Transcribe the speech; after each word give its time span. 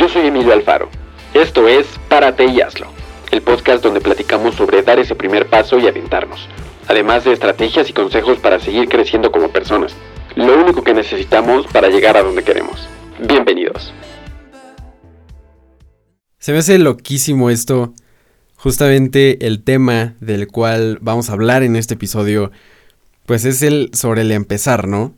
Yo 0.00 0.08
soy 0.08 0.28
Emilio 0.28 0.54
Alfaro. 0.54 0.88
Esto 1.34 1.68
es 1.68 1.86
Párate 2.08 2.46
y 2.46 2.62
hazlo, 2.62 2.86
el 3.32 3.42
podcast 3.42 3.84
donde 3.84 4.00
platicamos 4.00 4.54
sobre 4.54 4.80
dar 4.80 4.98
ese 4.98 5.14
primer 5.14 5.50
paso 5.50 5.78
y 5.78 5.86
aventarnos, 5.86 6.48
además 6.88 7.24
de 7.24 7.34
estrategias 7.34 7.90
y 7.90 7.92
consejos 7.92 8.38
para 8.38 8.58
seguir 8.60 8.88
creciendo 8.88 9.30
como 9.30 9.50
personas, 9.50 9.94
lo 10.36 10.58
único 10.58 10.82
que 10.82 10.94
necesitamos 10.94 11.66
para 11.66 11.88
llegar 11.88 12.16
a 12.16 12.22
donde 12.22 12.42
queremos. 12.42 12.88
Bienvenidos. 13.28 13.92
Se 16.38 16.52
me 16.52 16.60
hace 16.60 16.78
loquísimo 16.78 17.50
esto. 17.50 17.92
Justamente 18.56 19.46
el 19.46 19.62
tema 19.62 20.14
del 20.20 20.48
cual 20.48 20.96
vamos 21.02 21.28
a 21.28 21.34
hablar 21.34 21.62
en 21.62 21.76
este 21.76 21.92
episodio, 21.92 22.52
pues 23.26 23.44
es 23.44 23.60
el 23.60 23.90
sobre 23.92 24.22
el 24.22 24.32
empezar, 24.32 24.88
¿no? 24.88 25.14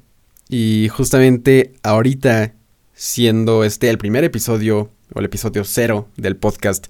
Y 0.48 0.88
justamente 0.88 1.72
ahorita, 1.84 2.54
siendo 3.02 3.64
este 3.64 3.90
el 3.90 3.98
primer 3.98 4.22
episodio, 4.22 4.88
o 5.12 5.18
el 5.18 5.24
episodio 5.24 5.64
cero 5.64 6.06
del 6.16 6.36
podcast, 6.36 6.86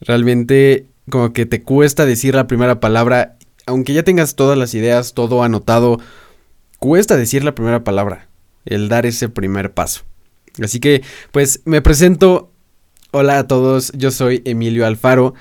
realmente 0.00 0.86
como 1.10 1.32
que 1.32 1.46
te 1.46 1.62
cuesta 1.62 2.06
decir 2.06 2.36
la 2.36 2.46
primera 2.46 2.78
palabra, 2.78 3.36
aunque 3.66 3.92
ya 3.92 4.04
tengas 4.04 4.36
todas 4.36 4.56
las 4.56 4.72
ideas, 4.74 5.14
todo 5.14 5.42
anotado, 5.42 5.98
cuesta 6.78 7.16
decir 7.16 7.42
la 7.42 7.56
primera 7.56 7.82
palabra, 7.82 8.28
el 8.66 8.88
dar 8.88 9.04
ese 9.04 9.28
primer 9.28 9.72
paso. 9.72 10.02
Así 10.62 10.78
que, 10.78 11.02
pues 11.32 11.60
me 11.64 11.82
presento. 11.82 12.52
Hola 13.10 13.40
a 13.40 13.46
todos, 13.48 13.90
yo 13.96 14.12
soy 14.12 14.42
Emilio 14.44 14.86
Alfaro 14.86 15.34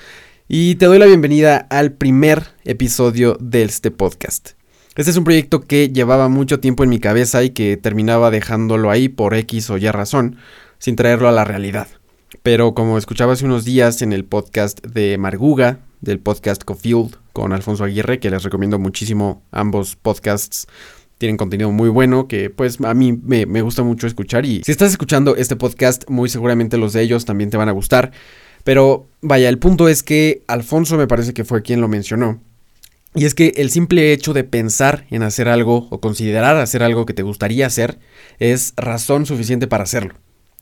y 0.48 0.76
te 0.76 0.88
doy 0.88 0.98
la 0.98 1.06
bienvenida 1.06 1.58
al 1.70 1.92
primer 1.92 2.48
episodio 2.64 3.38
de 3.40 3.62
este 3.62 3.92
podcast. 3.92 4.54
Este 4.96 5.12
es 5.12 5.18
un 5.18 5.26
proyecto 5.26 5.60
que 5.60 5.90
llevaba 5.90 6.30
mucho 6.30 6.62
tiempo 6.62 6.86
en 6.86 6.90
mi 6.90 7.00
cabeza 7.00 7.44
y 7.44 7.50
que 7.50 7.76
terminaba 7.76 8.32
dejándolo 8.32 8.92
ahí 8.92 9.10
por 9.10 9.34
X 9.34 9.70
o 9.70 9.78
Y 9.78 9.90
razón, 9.92 10.38
sin 10.80 10.96
traerlo 10.96 11.28
a 11.28 11.34
la 11.34 11.44
realidad. 11.44 11.90
Pero 12.44 12.74
como 12.74 12.98
escuchaba 12.98 13.34
hace 13.34 13.44
unos 13.44 13.66
días 13.66 14.02
en 14.02 14.14
el 14.14 14.24
podcast 14.24 14.80
de 14.86 15.18
Marguga, 15.18 15.80
del 16.00 16.20
podcast 16.20 16.64
Cofield 16.64 17.18
con 17.34 17.52
Alfonso 17.52 17.84
Aguirre, 17.84 18.22
que 18.22 18.30
les 18.30 18.44
recomiendo 18.44 18.80
muchísimo 18.80 19.44
ambos 19.52 19.98
podcasts, 19.98 20.66
tienen 21.18 21.36
contenido 21.36 21.74
muy 21.74 21.90
bueno 21.90 22.30
que 22.30 22.50
pues 22.50 22.80
a 22.80 22.94
mí 22.94 23.20
me, 23.22 23.46
me, 23.46 23.62
gusta 23.62 23.84
mucho 23.84 24.08
escuchar 24.08 24.46
y 24.46 24.64
si 24.64 24.72
estás 24.72 24.92
escuchando 24.92 25.36
este 25.36 25.58
podcast 25.58 26.10
muy 26.10 26.30
seguramente 26.30 26.78
los 26.78 26.94
de 26.94 27.02
ellos 27.02 27.26
también 27.26 27.50
te 27.50 27.58
van 27.58 27.68
a 27.68 27.74
gustar. 27.74 28.14
Pero 28.64 29.10
vaya, 29.22 29.50
el 29.50 29.60
punto 29.60 29.90
es 29.90 30.04
que 30.04 30.44
Alfonso 30.48 30.98
me 30.98 31.08
parece 31.08 31.34
que 31.34 31.44
fue 31.44 31.64
quien 31.64 31.82
lo 31.82 31.90
mencionó. 31.90 32.40
Y 33.16 33.26
es 33.26 33.34
que 33.34 33.54
el 33.56 33.72
simple 33.72 34.12
hecho 34.12 34.34
de 34.34 34.44
pensar 34.44 35.06
en 35.10 35.24
hacer 35.24 35.48
algo 35.48 35.88
o 35.90 36.02
considerar 36.02 36.58
hacer 36.58 36.84
algo 36.84 37.06
que 37.06 37.14
te 37.14 37.24
gustaría 37.24 37.66
hacer 37.66 37.98
es 38.40 38.74
razón 38.76 39.26
suficiente 39.26 39.68
para 39.68 39.84
hacerlo. 39.84 40.16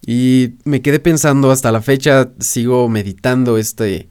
Y 0.05 0.55
me 0.63 0.81
quedé 0.81 0.99
pensando 0.99 1.49
hasta 1.51 1.71
la 1.71 1.81
fecha, 1.81 2.31
sigo 2.39 2.87
meditando 2.89 3.57
este... 3.57 4.09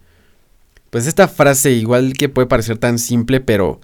Pues 0.91 1.07
esta 1.07 1.29
frase 1.29 1.71
igual 1.71 2.15
que 2.15 2.29
puede 2.29 2.49
parecer 2.49 2.77
tan 2.79 2.99
simple, 2.99 3.41
pero 3.41 3.81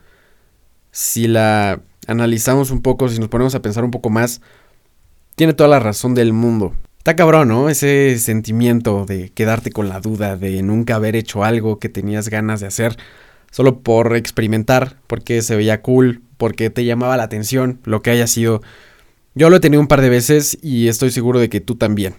si 0.91 1.27
la 1.27 1.81
analizamos 2.06 2.70
un 2.70 2.83
poco, 2.83 3.09
si 3.09 3.19
nos 3.19 3.28
ponemos 3.28 3.55
a 3.55 3.62
pensar 3.62 3.84
un 3.84 3.91
poco 3.91 4.11
más, 4.11 4.43
tiene 5.37 5.55
toda 5.55 5.70
la 5.70 5.78
razón 5.78 6.15
del 6.15 6.33
mundo. 6.33 6.75
Está 6.98 7.17
cabrón, 7.17 7.48
¿no? 7.48 7.70
Ese 7.70 8.19
sentimiento 8.19 9.06
de 9.06 9.31
quedarte 9.31 9.70
con 9.70 9.89
la 9.89 10.00
duda, 10.00 10.37
de 10.37 10.62
nunca 10.62 10.97
haber 10.97 11.17
hecho 11.17 11.45
algo 11.45 11.78
que 11.78 11.89
tenías 11.89 12.28
ganas 12.28 12.61
de 12.61 12.67
hacer, 12.67 12.97
solo 13.50 13.80
por 13.80 14.16
experimentar, 14.16 14.96
porque 15.06 15.42
se 15.42 15.56
veía 15.56 15.82
cool, 15.82 16.22
porque 16.36 16.70
te 16.70 16.84
llamaba 16.84 17.16
la 17.16 17.24
atención, 17.24 17.80
lo 17.84 18.02
que 18.02 18.10
haya 18.10 18.27
sido. 18.27 18.62
Yo 19.34 19.50
lo 19.50 19.56
he 19.56 19.60
tenido 19.60 19.80
un 19.80 19.88
par 19.88 20.00
de 20.00 20.08
veces 20.08 20.58
y 20.62 20.88
estoy 20.88 21.10
seguro 21.10 21.41
de 21.41 21.48
que 21.48 21.60
tú 21.60 21.76
también. 21.76 22.14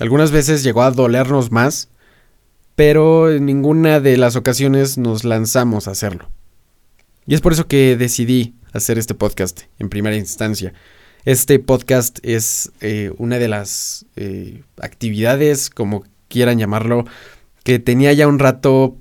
Algunas 0.00 0.30
veces 0.30 0.62
llegó 0.62 0.82
a 0.82 0.90
dolernos 0.90 1.50
más, 1.50 1.88
pero 2.76 3.30
en 3.32 3.46
ninguna 3.46 4.00
de 4.00 4.16
las 4.16 4.36
ocasiones 4.36 4.98
nos 4.98 5.24
lanzamos 5.24 5.88
a 5.88 5.92
hacerlo. 5.92 6.30
Y 7.26 7.34
es 7.34 7.40
por 7.40 7.52
eso 7.52 7.66
que 7.66 7.96
decidí 7.96 8.54
hacer 8.72 8.98
este 8.98 9.14
podcast 9.14 9.62
en 9.78 9.88
primera 9.88 10.16
instancia. 10.16 10.72
Este 11.24 11.58
podcast 11.58 12.20
es 12.22 12.72
eh, 12.80 13.12
una 13.18 13.38
de 13.38 13.48
las 13.48 14.06
eh, 14.16 14.62
actividades, 14.80 15.68
como 15.68 16.04
quieran 16.28 16.58
llamarlo, 16.58 17.04
que 17.64 17.78
tenía 17.78 18.12
ya 18.12 18.28
un 18.28 18.38
rato 18.38 18.96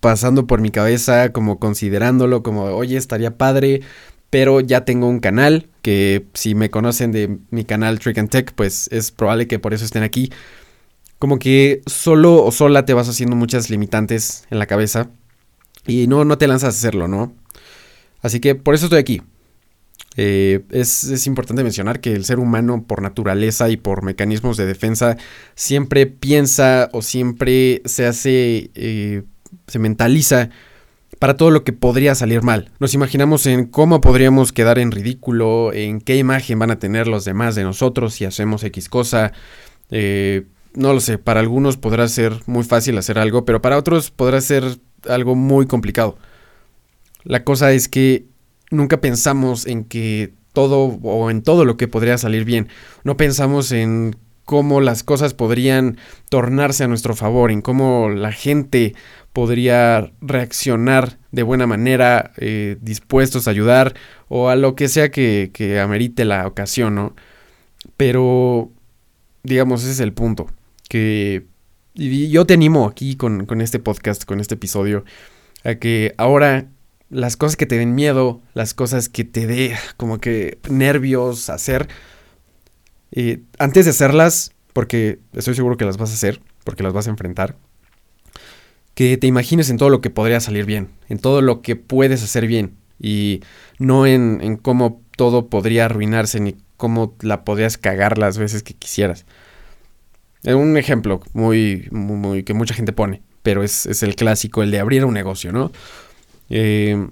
pasando 0.00 0.46
por 0.46 0.60
mi 0.60 0.70
cabeza, 0.70 1.32
como 1.32 1.58
considerándolo, 1.58 2.42
como, 2.42 2.64
oye, 2.64 2.96
estaría 2.96 3.36
padre, 3.36 3.82
pero 4.30 4.60
ya 4.60 4.84
tengo 4.84 5.08
un 5.08 5.20
canal, 5.20 5.68
que 5.82 6.26
si 6.34 6.54
me 6.54 6.70
conocen 6.70 7.12
de 7.12 7.38
mi 7.50 7.64
canal 7.64 7.98
Trick 7.98 8.18
and 8.18 8.30
Tech, 8.30 8.52
pues 8.54 8.88
es 8.92 9.10
probable 9.10 9.46
que 9.46 9.58
por 9.58 9.74
eso 9.74 9.84
estén 9.84 10.02
aquí. 10.02 10.32
Como 11.18 11.38
que 11.38 11.82
solo 11.86 12.44
o 12.44 12.50
sola 12.52 12.84
te 12.86 12.94
vas 12.94 13.08
haciendo 13.08 13.36
muchas 13.36 13.70
limitantes 13.70 14.44
en 14.50 14.58
la 14.58 14.66
cabeza 14.66 15.10
y 15.86 16.06
no, 16.06 16.24
no 16.24 16.38
te 16.38 16.46
lanzas 16.48 16.74
a 16.74 16.78
hacerlo, 16.78 17.08
¿no? 17.08 17.34
Así 18.22 18.40
que 18.40 18.54
por 18.54 18.74
eso 18.74 18.86
estoy 18.86 19.00
aquí. 19.00 19.22
Eh, 20.16 20.64
es, 20.70 21.26
importante 21.26 21.62
mencionar 21.62 22.00
que 22.00 22.12
el 22.12 22.24
ser 22.24 22.40
humano 22.40 22.84
por 22.86 23.00
naturaleza 23.00 23.70
y 23.70 23.76
por 23.76 24.02
mecanismos 24.02 24.56
de 24.56 24.66
defensa 24.66 25.16
siempre 25.54 26.06
piensa 26.06 26.88
o 26.92 27.00
siempre 27.02 27.80
se 27.84 28.06
hace, 28.06 28.70
eh, 28.74 29.22
se 29.70 29.78
mentaliza 29.78 30.50
para 31.18 31.36
todo 31.36 31.50
lo 31.50 31.64
que 31.64 31.72
podría 31.72 32.14
salir 32.14 32.42
mal. 32.42 32.70
Nos 32.78 32.94
imaginamos 32.94 33.46
en 33.46 33.66
cómo 33.66 34.00
podríamos 34.00 34.52
quedar 34.52 34.78
en 34.78 34.90
ridículo, 34.90 35.72
en 35.72 36.00
qué 36.00 36.16
imagen 36.16 36.58
van 36.58 36.70
a 36.70 36.78
tener 36.78 37.06
los 37.06 37.24
demás 37.24 37.54
de 37.54 37.62
nosotros 37.62 38.14
si 38.14 38.24
hacemos 38.24 38.64
X 38.64 38.88
cosa. 38.88 39.32
Eh, 39.90 40.46
no 40.74 40.92
lo 40.92 41.00
sé, 41.00 41.18
para 41.18 41.40
algunos 41.40 41.76
podrá 41.76 42.08
ser 42.08 42.32
muy 42.46 42.64
fácil 42.64 42.96
hacer 42.98 43.18
algo, 43.18 43.44
pero 43.44 43.60
para 43.60 43.76
otros 43.76 44.10
podrá 44.10 44.40
ser 44.40 44.64
algo 45.08 45.34
muy 45.34 45.66
complicado. 45.66 46.16
La 47.22 47.44
cosa 47.44 47.72
es 47.72 47.88
que 47.88 48.26
nunca 48.70 49.00
pensamos 49.00 49.66
en 49.66 49.84
que 49.84 50.32
todo 50.52 50.98
o 51.02 51.30
en 51.30 51.42
todo 51.42 51.64
lo 51.64 51.76
que 51.76 51.88
podría 51.88 52.18
salir 52.18 52.44
bien. 52.44 52.68
No 53.04 53.16
pensamos 53.16 53.72
en 53.72 54.16
cómo 54.50 54.80
las 54.80 55.04
cosas 55.04 55.32
podrían 55.32 55.96
tornarse 56.28 56.82
a 56.82 56.88
nuestro 56.88 57.14
favor, 57.14 57.52
en 57.52 57.62
cómo 57.62 58.08
la 58.08 58.32
gente 58.32 58.96
podría 59.32 60.12
reaccionar 60.20 61.18
de 61.30 61.42
buena 61.42 61.66
manera, 61.66 62.32
eh, 62.36 62.76
dispuestos 62.80 63.46
a 63.46 63.52
ayudar 63.52 63.94
o 64.28 64.48
a 64.48 64.56
lo 64.56 64.74
que 64.74 64.88
sea 64.88 65.10
que, 65.10 65.80
amerite 65.82 66.24
la 66.24 66.46
ocasión, 66.46 66.94
¿no? 66.94 67.14
Pero, 67.96 68.70
digamos, 69.42 69.82
ese 69.82 69.92
es 69.92 70.00
el 70.00 70.12
punto. 70.12 70.48
Que 70.88 71.46
y 71.94 72.30
yo 72.30 72.46
te 72.46 72.54
animo 72.54 72.86
aquí 72.86 73.16
con, 73.16 73.46
con 73.46 73.60
este 73.60 73.78
podcast, 73.78 74.24
con 74.24 74.40
este 74.40 74.54
episodio, 74.54 75.04
a 75.64 75.74
que 75.74 76.14
ahora 76.18 76.68
las 77.10 77.36
cosas 77.36 77.56
que 77.56 77.66
te 77.66 77.76
den 77.76 77.94
miedo, 77.94 78.40
las 78.54 78.74
cosas 78.74 79.08
que 79.08 79.24
te 79.24 79.46
dé 79.46 79.76
como 79.96 80.18
que 80.18 80.58
nervios 80.70 81.50
hacer, 81.50 81.88
eh, 83.12 83.42
antes 83.58 83.84
de 83.84 83.90
hacerlas, 83.90 84.52
porque 84.72 85.18
estoy 85.32 85.54
seguro 85.54 85.76
que 85.76 85.84
las 85.84 85.98
vas 85.98 86.10
a 86.10 86.14
hacer, 86.14 86.40
porque 86.64 86.84
las 86.84 86.92
vas 86.92 87.08
a 87.08 87.10
enfrentar, 87.10 87.56
que 89.00 89.16
te 89.16 89.26
imagines 89.26 89.70
en 89.70 89.78
todo 89.78 89.88
lo 89.88 90.02
que 90.02 90.10
podría 90.10 90.40
salir 90.40 90.66
bien, 90.66 90.90
en 91.08 91.18
todo 91.18 91.40
lo 91.40 91.62
que 91.62 91.74
puedes 91.74 92.22
hacer 92.22 92.46
bien, 92.46 92.76
y 93.00 93.40
no 93.78 94.06
en, 94.06 94.40
en 94.42 94.58
cómo 94.58 95.00
todo 95.16 95.46
podría 95.46 95.86
arruinarse, 95.86 96.38
ni 96.38 96.56
cómo 96.76 97.14
la 97.22 97.42
podrías 97.42 97.78
cagar 97.78 98.18
las 98.18 98.36
veces 98.36 98.62
que 98.62 98.74
quisieras. 98.74 99.24
Un 100.44 100.76
ejemplo 100.76 101.22
muy, 101.32 101.88
muy, 101.90 102.42
que 102.42 102.52
mucha 102.52 102.74
gente 102.74 102.92
pone, 102.92 103.22
pero 103.42 103.62
es, 103.62 103.86
es 103.86 104.02
el 104.02 104.16
clásico, 104.16 104.62
el 104.62 104.70
de 104.70 104.80
abrir 104.80 105.06
un 105.06 105.14
negocio, 105.14 105.50
¿no? 105.50 105.72
Eh, 106.50 107.08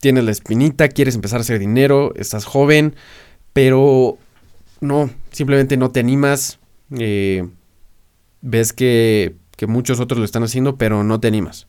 tienes 0.00 0.24
la 0.24 0.30
espinita, 0.30 0.88
quieres 0.88 1.14
empezar 1.14 1.40
a 1.40 1.42
hacer 1.42 1.58
dinero, 1.58 2.14
estás 2.16 2.46
joven, 2.46 2.94
pero 3.52 4.16
no, 4.80 5.10
simplemente 5.30 5.76
no 5.76 5.90
te 5.90 6.00
animas. 6.00 6.58
Eh, 6.98 7.46
ves 8.40 8.72
que, 8.72 9.34
que, 9.58 9.66
muchos 9.66 10.00
otros 10.00 10.18
lo 10.18 10.24
están 10.24 10.44
haciendo, 10.44 10.76
pero 10.76 11.04
no 11.04 11.20
te 11.20 11.28
animas. 11.28 11.66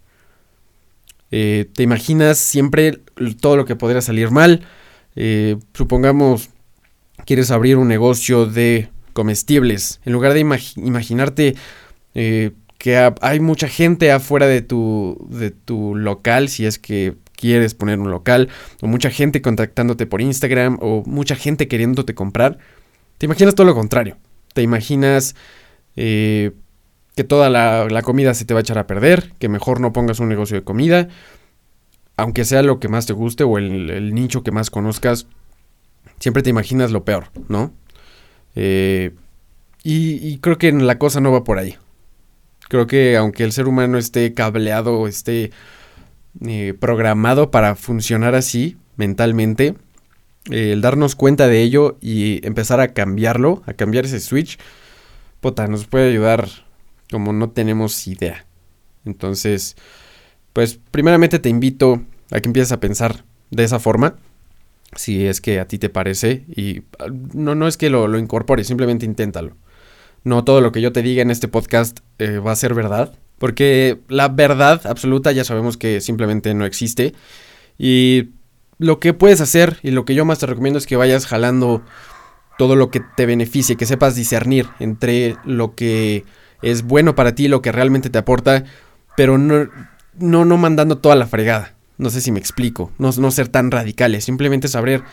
Eh, 1.31 1.69
te 1.73 1.83
imaginas 1.83 2.37
siempre 2.37 2.99
todo 3.41 3.57
lo 3.57 3.65
que 3.65 3.75
podría 3.75 4.01
salir 4.01 4.31
mal. 4.31 4.65
supongamos, 5.73 6.49
quieres 7.25 7.51
abrir 7.51 7.77
un 7.77 7.87
negocio 7.87 8.45
de 8.45 8.89
comestibles. 9.13 9.99
En 10.05 10.13
lugar 10.13 10.33
de 10.33 10.39
imaginarte 10.39 11.55
que 12.79 13.11
hay 13.21 13.39
mucha 13.41 13.67
gente 13.67 14.11
afuera 14.11 14.47
de 14.47 14.61
tu, 14.61 15.27
de 15.29 15.51
tu 15.51 15.95
local, 15.95 16.47
si 16.47 16.65
es 16.65 16.79
que 16.79 17.15
quieres 17.35 17.73
poner 17.73 17.99
un 17.99 18.09
local, 18.09 18.49
o 18.81 18.87
mucha 18.87 19.09
gente 19.09 19.41
contactándote 19.41 20.05
por 20.05 20.21
Instagram, 20.21 20.77
o 20.81 21.03
mucha 21.05 21.35
gente 21.35 21.67
queriéndote 21.67 22.15
comprar, 22.15 22.57
te 23.17 23.25
imaginas 23.25 23.53
todo 23.53 23.67
lo 23.67 23.75
contrario. 23.75 24.17
Te 24.53 24.61
imaginas 24.61 25.35
eh, 25.97 26.51
que 27.19 27.25
toda 27.25 27.49
la, 27.49 28.01
comida 28.01 28.33
se 28.33 28.45
te 28.45 28.53
va 28.53 28.61
a 28.61 28.61
echar 28.61 28.77
a 28.77 28.87
perder, 28.87 29.33
que 29.39 29.49
mejor 29.49 29.81
no 29.81 29.91
pongas 29.91 30.21
un 30.21 30.29
negocio 30.29 30.55
de 30.55 30.63
comida, 30.63 31.09
aunque 32.15 32.45
sea 32.45 32.63
lo 32.63 32.79
que 32.79 32.87
más 32.87 33.07
te 33.07 33.11
guste 33.11 33.43
o 33.43 33.57
el, 33.57 34.13
nicho 34.13 34.41
que 34.41 34.53
más 34.53 34.69
conozcas, 34.69 35.27
siempre 36.17 36.43
te 36.43 36.49
imaginas 36.49 36.91
lo 36.91 37.03
peor, 37.03 37.25
¿no? 37.49 37.73
Eh, 38.55 39.11
y, 39.83 40.37
creo 40.37 40.57
que 40.57 40.71
la 40.71 40.97
cosa 40.97 41.19
no 41.19 41.33
va 41.33 41.43
por 41.43 41.59
ahí. 41.59 41.75
Creo 42.69 42.87
que 42.87 43.17
aunque 43.17 43.43
el 43.43 43.51
ser 43.51 43.67
humano 43.67 43.97
esté 43.97 44.33
cableado, 44.33 45.05
esté 45.05 45.51
eh, 46.47 46.73
programado 46.79 47.51
para 47.51 47.75
funcionar 47.75 48.33
así 48.33 48.77
mentalmente, 48.95 49.75
el 50.49 50.79
darnos 50.79 51.15
cuenta 51.15 51.49
de 51.49 51.63
ello 51.63 51.97
y 51.99 52.39
empezar 52.47 52.79
a 52.79 52.93
cambiarlo, 52.93 53.61
a 53.65 53.73
cambiar 53.73 54.05
ese 54.05 54.21
switch, 54.21 54.57
puta, 55.41 55.67
nos 55.67 55.85
puede 55.85 56.11
ayudar 56.11 56.68
como 57.11 57.33
no 57.33 57.49
tenemos 57.49 58.07
idea. 58.07 58.45
Entonces, 59.05 59.75
pues 60.53 60.79
primeramente 60.91 61.39
te 61.39 61.49
invito 61.49 62.03
a 62.31 62.39
que 62.39 62.47
empieces 62.47 62.71
a 62.71 62.79
pensar 62.79 63.23
de 63.49 63.63
esa 63.63 63.79
forma, 63.79 64.15
si 64.95 65.25
es 65.25 65.41
que 65.41 65.59
a 65.59 65.67
ti 65.67 65.77
te 65.77 65.89
parece, 65.89 66.45
y 66.47 66.83
ah, 66.99 67.07
no, 67.33 67.55
no 67.55 67.67
es 67.67 67.77
que 67.77 67.89
lo, 67.89 68.07
lo 68.07 68.19
incorpores, 68.19 68.67
simplemente 68.67 69.05
inténtalo. 69.05 69.55
No 70.23 70.43
todo 70.43 70.61
lo 70.61 70.71
que 70.71 70.81
yo 70.81 70.91
te 70.91 71.01
diga 71.01 71.21
en 71.21 71.31
este 71.31 71.47
podcast 71.47 71.99
eh, 72.19 72.39
va 72.39 72.51
a 72.51 72.55
ser 72.55 72.73
verdad, 72.73 73.13
porque 73.37 73.99
la 74.09 74.27
verdad 74.27 74.85
absoluta 74.85 75.31
ya 75.31 75.43
sabemos 75.43 75.77
que 75.77 76.01
simplemente 76.01 76.53
no 76.53 76.65
existe. 76.65 77.13
Y 77.77 78.29
lo 78.77 78.99
que 78.99 79.13
puedes 79.13 79.41
hacer 79.41 79.77
y 79.81 79.91
lo 79.91 80.05
que 80.05 80.15
yo 80.15 80.25
más 80.25 80.39
te 80.39 80.45
recomiendo 80.45 80.77
es 80.77 80.85
que 80.85 80.97
vayas 80.97 81.25
jalando 81.25 81.83
todo 82.57 82.75
lo 82.75 82.91
que 82.91 83.01
te 83.15 83.25
beneficie, 83.25 83.77
que 83.77 83.85
sepas 83.85 84.15
discernir 84.15 84.67
entre 84.79 85.37
lo 85.45 85.75
que 85.75 86.25
es 86.61 86.83
bueno 86.83 87.15
para 87.15 87.35
ti, 87.35 87.47
lo 87.47 87.61
que 87.61 87.71
realmente 87.71 88.09
te 88.09 88.17
aporta, 88.17 88.65
pero 89.15 89.37
no, 89.37 89.69
no, 90.17 90.45
no 90.45 90.57
mandando 90.57 90.97
toda 90.97 91.15
la 91.15 91.27
fregada. 91.27 91.75
No 91.97 92.09
sé 92.09 92.21
si 92.21 92.31
me 92.31 92.39
explico, 92.39 92.91
no, 92.97 93.11
no 93.17 93.31
ser 93.31 93.49
tan 93.49 93.71
radicales, 93.71 94.23
simplemente 94.23 94.67
saber 94.69 95.03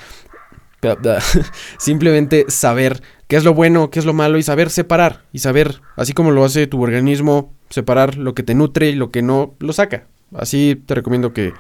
Simplemente 1.79 2.47
saber 2.49 3.03
qué 3.29 3.37
es 3.37 3.45
lo 3.45 3.55
bueno, 3.55 3.91
qué 3.91 3.99
es 3.99 4.05
lo 4.05 4.13
malo 4.13 4.39
y 4.39 4.43
saber 4.43 4.71
separar. 4.71 5.25
Y 5.33 5.41
saber, 5.41 5.81
así 5.97 6.13
como 6.13 6.31
lo 6.31 6.45
hace 6.45 6.67
tu 6.67 6.83
organismo, 6.83 7.53
separar 7.71 8.17
lo 8.17 8.35
que 8.35 8.43
te 8.43 8.55
nutre 8.55 8.91
y 8.91 8.95
lo 8.95 9.11
que 9.11 9.23
no 9.23 9.55
lo 9.59 9.73
saca. 9.73 10.07
Así 10.35 10.81
te 10.87 10.95
recomiendo 10.95 11.33
que, 11.33 11.53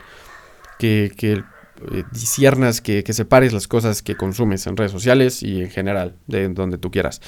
que, 0.78 1.12
que 1.16 1.32
eh, 1.32 2.04
disiernas, 2.12 2.80
que, 2.80 3.04
que, 3.04 3.12
separes 3.12 3.52
las 3.52 3.68
cosas 3.68 4.02
que 4.02 4.16
consumes 4.16 4.66
en 4.66 4.76
redes 4.76 4.92
sociales 4.92 5.42
y 5.42 5.62
en 5.62 5.70
general, 5.70 6.16
de 6.26 6.48
donde 6.48 6.78
tú 6.78 6.90
quieras. 6.90 7.20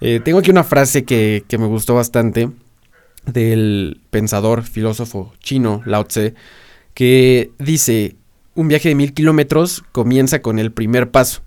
Eh, 0.00 0.20
tengo 0.24 0.38
aquí 0.38 0.50
una 0.50 0.64
frase 0.64 1.04
que, 1.04 1.44
que 1.48 1.58
me 1.58 1.66
gustó 1.66 1.94
bastante 1.94 2.50
del 3.26 4.00
pensador, 4.10 4.62
filósofo 4.62 5.32
chino 5.40 5.82
Lao 5.84 6.04
Tse, 6.04 6.34
que 6.94 7.50
dice, 7.58 8.16
un 8.54 8.68
viaje 8.68 8.88
de 8.88 8.94
mil 8.94 9.14
kilómetros 9.14 9.84
comienza 9.92 10.42
con 10.42 10.58
el 10.58 10.72
primer 10.72 11.10
paso. 11.10 11.42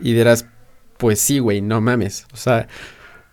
Y 0.00 0.14
dirás, 0.14 0.46
pues 0.96 1.20
sí, 1.20 1.38
güey, 1.38 1.60
no 1.60 1.80
mames. 1.80 2.26
O 2.32 2.36
sea, 2.36 2.68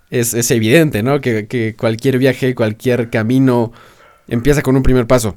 es, 0.10 0.52
evidente, 0.52 1.04
¿no? 1.04 1.22
Que, 1.22 1.76
cualquier 1.78 2.18
viaje, 2.18 2.56
cualquier 2.56 3.10
camino 3.10 3.72
empieza 4.28 4.62
con 4.62 4.76
un 4.76 4.84
primer 4.84 5.08
paso. 5.08 5.36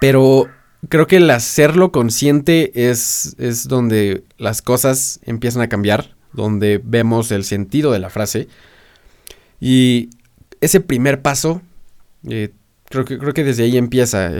Pero 0.00 0.48
creo 0.88 1.06
que 1.06 1.16
el 1.16 1.30
hacerlo 1.30 1.92
consciente 1.92 2.90
es, 2.90 3.34
es 3.38 3.68
donde 3.68 4.24
las 4.38 4.62
cosas 4.62 5.20
empiezan 5.24 5.62
a 5.62 5.68
cambiar, 5.68 6.16
donde 6.32 6.80
vemos 6.82 7.30
el 7.30 7.44
sentido 7.44 7.92
de 7.92 7.98
la 7.98 8.10
frase. 8.10 8.48
Y 9.60 10.10
ese 10.60 10.80
primer 10.80 11.22
paso, 11.22 11.62
eh, 12.28 12.50
creo, 12.88 13.04
que, 13.04 13.18
creo 13.18 13.34
que 13.34 13.44
desde 13.44 13.64
ahí 13.64 13.76
empieza 13.76 14.30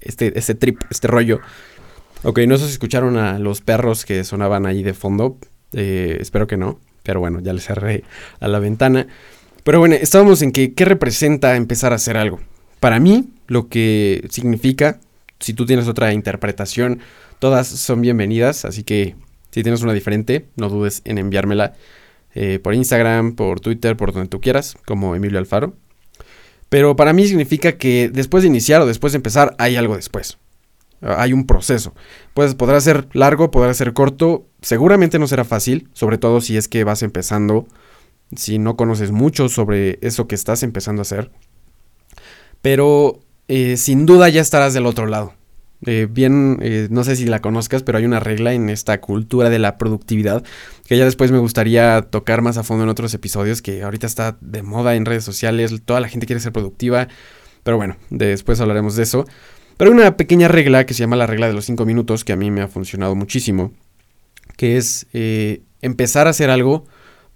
este, 0.00 0.38
este 0.38 0.54
trip, 0.54 0.80
este 0.90 1.08
rollo. 1.08 1.40
Ok, 2.22 2.40
no 2.46 2.56
sé 2.56 2.66
si 2.66 2.72
escucharon 2.72 3.16
a 3.16 3.38
los 3.38 3.60
perros 3.60 4.04
que 4.04 4.24
sonaban 4.24 4.66
ahí 4.66 4.82
de 4.82 4.94
fondo. 4.94 5.38
Eh, 5.72 6.18
espero 6.20 6.46
que 6.46 6.56
no. 6.56 6.80
Pero 7.02 7.20
bueno, 7.20 7.40
ya 7.40 7.52
les 7.52 7.64
cerré 7.64 8.04
a 8.40 8.48
la 8.48 8.58
ventana. 8.58 9.06
Pero 9.62 9.78
bueno, 9.78 9.94
estábamos 9.94 10.42
en 10.42 10.52
que, 10.52 10.74
¿qué 10.74 10.84
representa 10.84 11.56
empezar 11.56 11.92
a 11.92 11.96
hacer 11.96 12.16
algo? 12.16 12.40
Para 12.80 12.98
mí, 12.98 13.30
lo 13.46 13.68
que 13.68 14.26
significa, 14.30 15.00
si 15.38 15.54
tú 15.54 15.66
tienes 15.66 15.86
otra 15.86 16.12
interpretación, 16.12 17.00
todas 17.38 17.66
son 17.66 18.00
bienvenidas. 18.00 18.64
Así 18.64 18.84
que 18.84 19.16
si 19.54 19.62
tienes 19.62 19.82
una 19.82 19.92
diferente, 19.92 20.46
no 20.56 20.68
dudes 20.68 21.00
en 21.04 21.16
enviármela 21.16 21.74
eh, 22.34 22.58
por 22.58 22.74
Instagram, 22.74 23.36
por 23.36 23.60
Twitter, 23.60 23.96
por 23.96 24.12
donde 24.12 24.28
tú 24.28 24.40
quieras, 24.40 24.76
como 24.84 25.14
Emilio 25.14 25.38
Alfaro. 25.38 25.76
Pero 26.68 26.96
para 26.96 27.12
mí 27.12 27.24
significa 27.28 27.78
que 27.78 28.10
después 28.12 28.42
de 28.42 28.48
iniciar 28.48 28.82
o 28.82 28.86
después 28.86 29.12
de 29.12 29.18
empezar 29.18 29.54
hay 29.58 29.76
algo 29.76 29.94
después. 29.94 30.38
Hay 31.02 31.32
un 31.32 31.46
proceso. 31.46 31.94
Pues 32.34 32.56
podrá 32.56 32.80
ser 32.80 33.06
largo, 33.12 33.52
podrá 33.52 33.72
ser 33.74 33.92
corto. 33.92 34.44
Seguramente 34.60 35.20
no 35.20 35.28
será 35.28 35.44
fácil, 35.44 35.88
sobre 35.92 36.18
todo 36.18 36.40
si 36.40 36.56
es 36.56 36.66
que 36.66 36.82
vas 36.82 37.04
empezando, 37.04 37.68
si 38.34 38.58
no 38.58 38.74
conoces 38.76 39.12
mucho 39.12 39.48
sobre 39.48 40.00
eso 40.02 40.26
que 40.26 40.34
estás 40.34 40.64
empezando 40.64 41.02
a 41.02 41.02
hacer. 41.02 41.30
Pero 42.60 43.20
eh, 43.46 43.76
sin 43.76 44.04
duda 44.04 44.28
ya 44.30 44.40
estarás 44.40 44.74
del 44.74 44.86
otro 44.86 45.06
lado. 45.06 45.32
Eh, 45.86 46.06
bien, 46.10 46.58
eh, 46.62 46.88
no 46.90 47.04
sé 47.04 47.16
si 47.16 47.26
la 47.26 47.40
conozcas, 47.40 47.82
pero 47.82 47.98
hay 47.98 48.04
una 48.04 48.20
regla 48.20 48.54
en 48.54 48.70
esta 48.70 49.00
cultura 49.00 49.50
de 49.50 49.58
la 49.58 49.76
productividad 49.76 50.42
que 50.86 50.96
ya 50.96 51.04
después 51.04 51.30
me 51.30 51.38
gustaría 51.38 52.02
tocar 52.02 52.42
más 52.42 52.56
a 52.56 52.62
fondo 52.62 52.84
en 52.84 52.90
otros 52.90 53.12
episodios, 53.12 53.60
que 53.60 53.82
ahorita 53.82 54.06
está 54.06 54.38
de 54.40 54.62
moda 54.62 54.94
en 54.94 55.04
redes 55.04 55.24
sociales, 55.24 55.74
toda 55.84 56.00
la 56.00 56.08
gente 56.08 56.26
quiere 56.26 56.40
ser 56.40 56.52
productiva, 56.52 57.08
pero 57.62 57.76
bueno, 57.76 57.96
después 58.10 58.60
hablaremos 58.60 58.96
de 58.96 59.02
eso. 59.02 59.26
Pero 59.76 59.90
hay 59.90 59.96
una 59.96 60.16
pequeña 60.16 60.48
regla 60.48 60.86
que 60.86 60.94
se 60.94 61.00
llama 61.00 61.16
la 61.16 61.26
regla 61.26 61.48
de 61.48 61.52
los 61.52 61.64
5 61.64 61.84
minutos, 61.84 62.24
que 62.24 62.32
a 62.32 62.36
mí 62.36 62.50
me 62.50 62.60
ha 62.60 62.68
funcionado 62.68 63.14
muchísimo, 63.14 63.72
que 64.56 64.76
es 64.76 65.06
eh, 65.12 65.62
empezar 65.82 66.26
a 66.28 66.30
hacer 66.30 66.48
algo, 66.48 66.86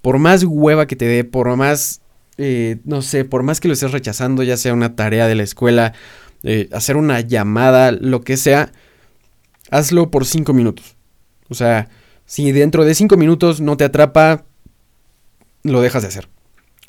por 0.00 0.19
más 0.19 0.44
hueva 0.44 0.87
que 0.87 0.96
te 0.96 1.06
dé, 1.06 1.25
por 1.25 1.55
más, 1.56 2.00
no 2.85 3.02
sé, 3.02 3.25
por 3.25 3.43
más 3.43 3.61
que 3.61 3.69
lo 3.69 3.75
estés 3.75 3.90
rechazando, 3.90 4.43
ya 4.44 4.56
sea 4.56 4.73
una 4.73 4.94
tarea 4.94 5.26
de 5.26 5.35
la 5.35 5.43
escuela, 5.43 5.93
eh, 6.43 6.69
hacer 6.73 6.96
una 6.96 7.20
llamada, 7.20 7.93
lo 7.93 8.20
que 8.23 8.37
sea, 8.37 8.73
hazlo 9.70 10.11
por 10.11 10.25
5 10.25 10.52
minutos. 10.52 10.96
O 11.49 11.55
sea, 11.55 11.88
si 12.26 12.52
dentro 12.52 12.85
de 12.85 12.94
5 12.94 13.17
minutos 13.17 13.61
no 13.61 13.76
te 13.76 13.85
atrapa, 13.85 14.44
lo 15.62 15.81
dejas 15.81 16.02
de 16.02 16.08
hacer. 16.08 16.29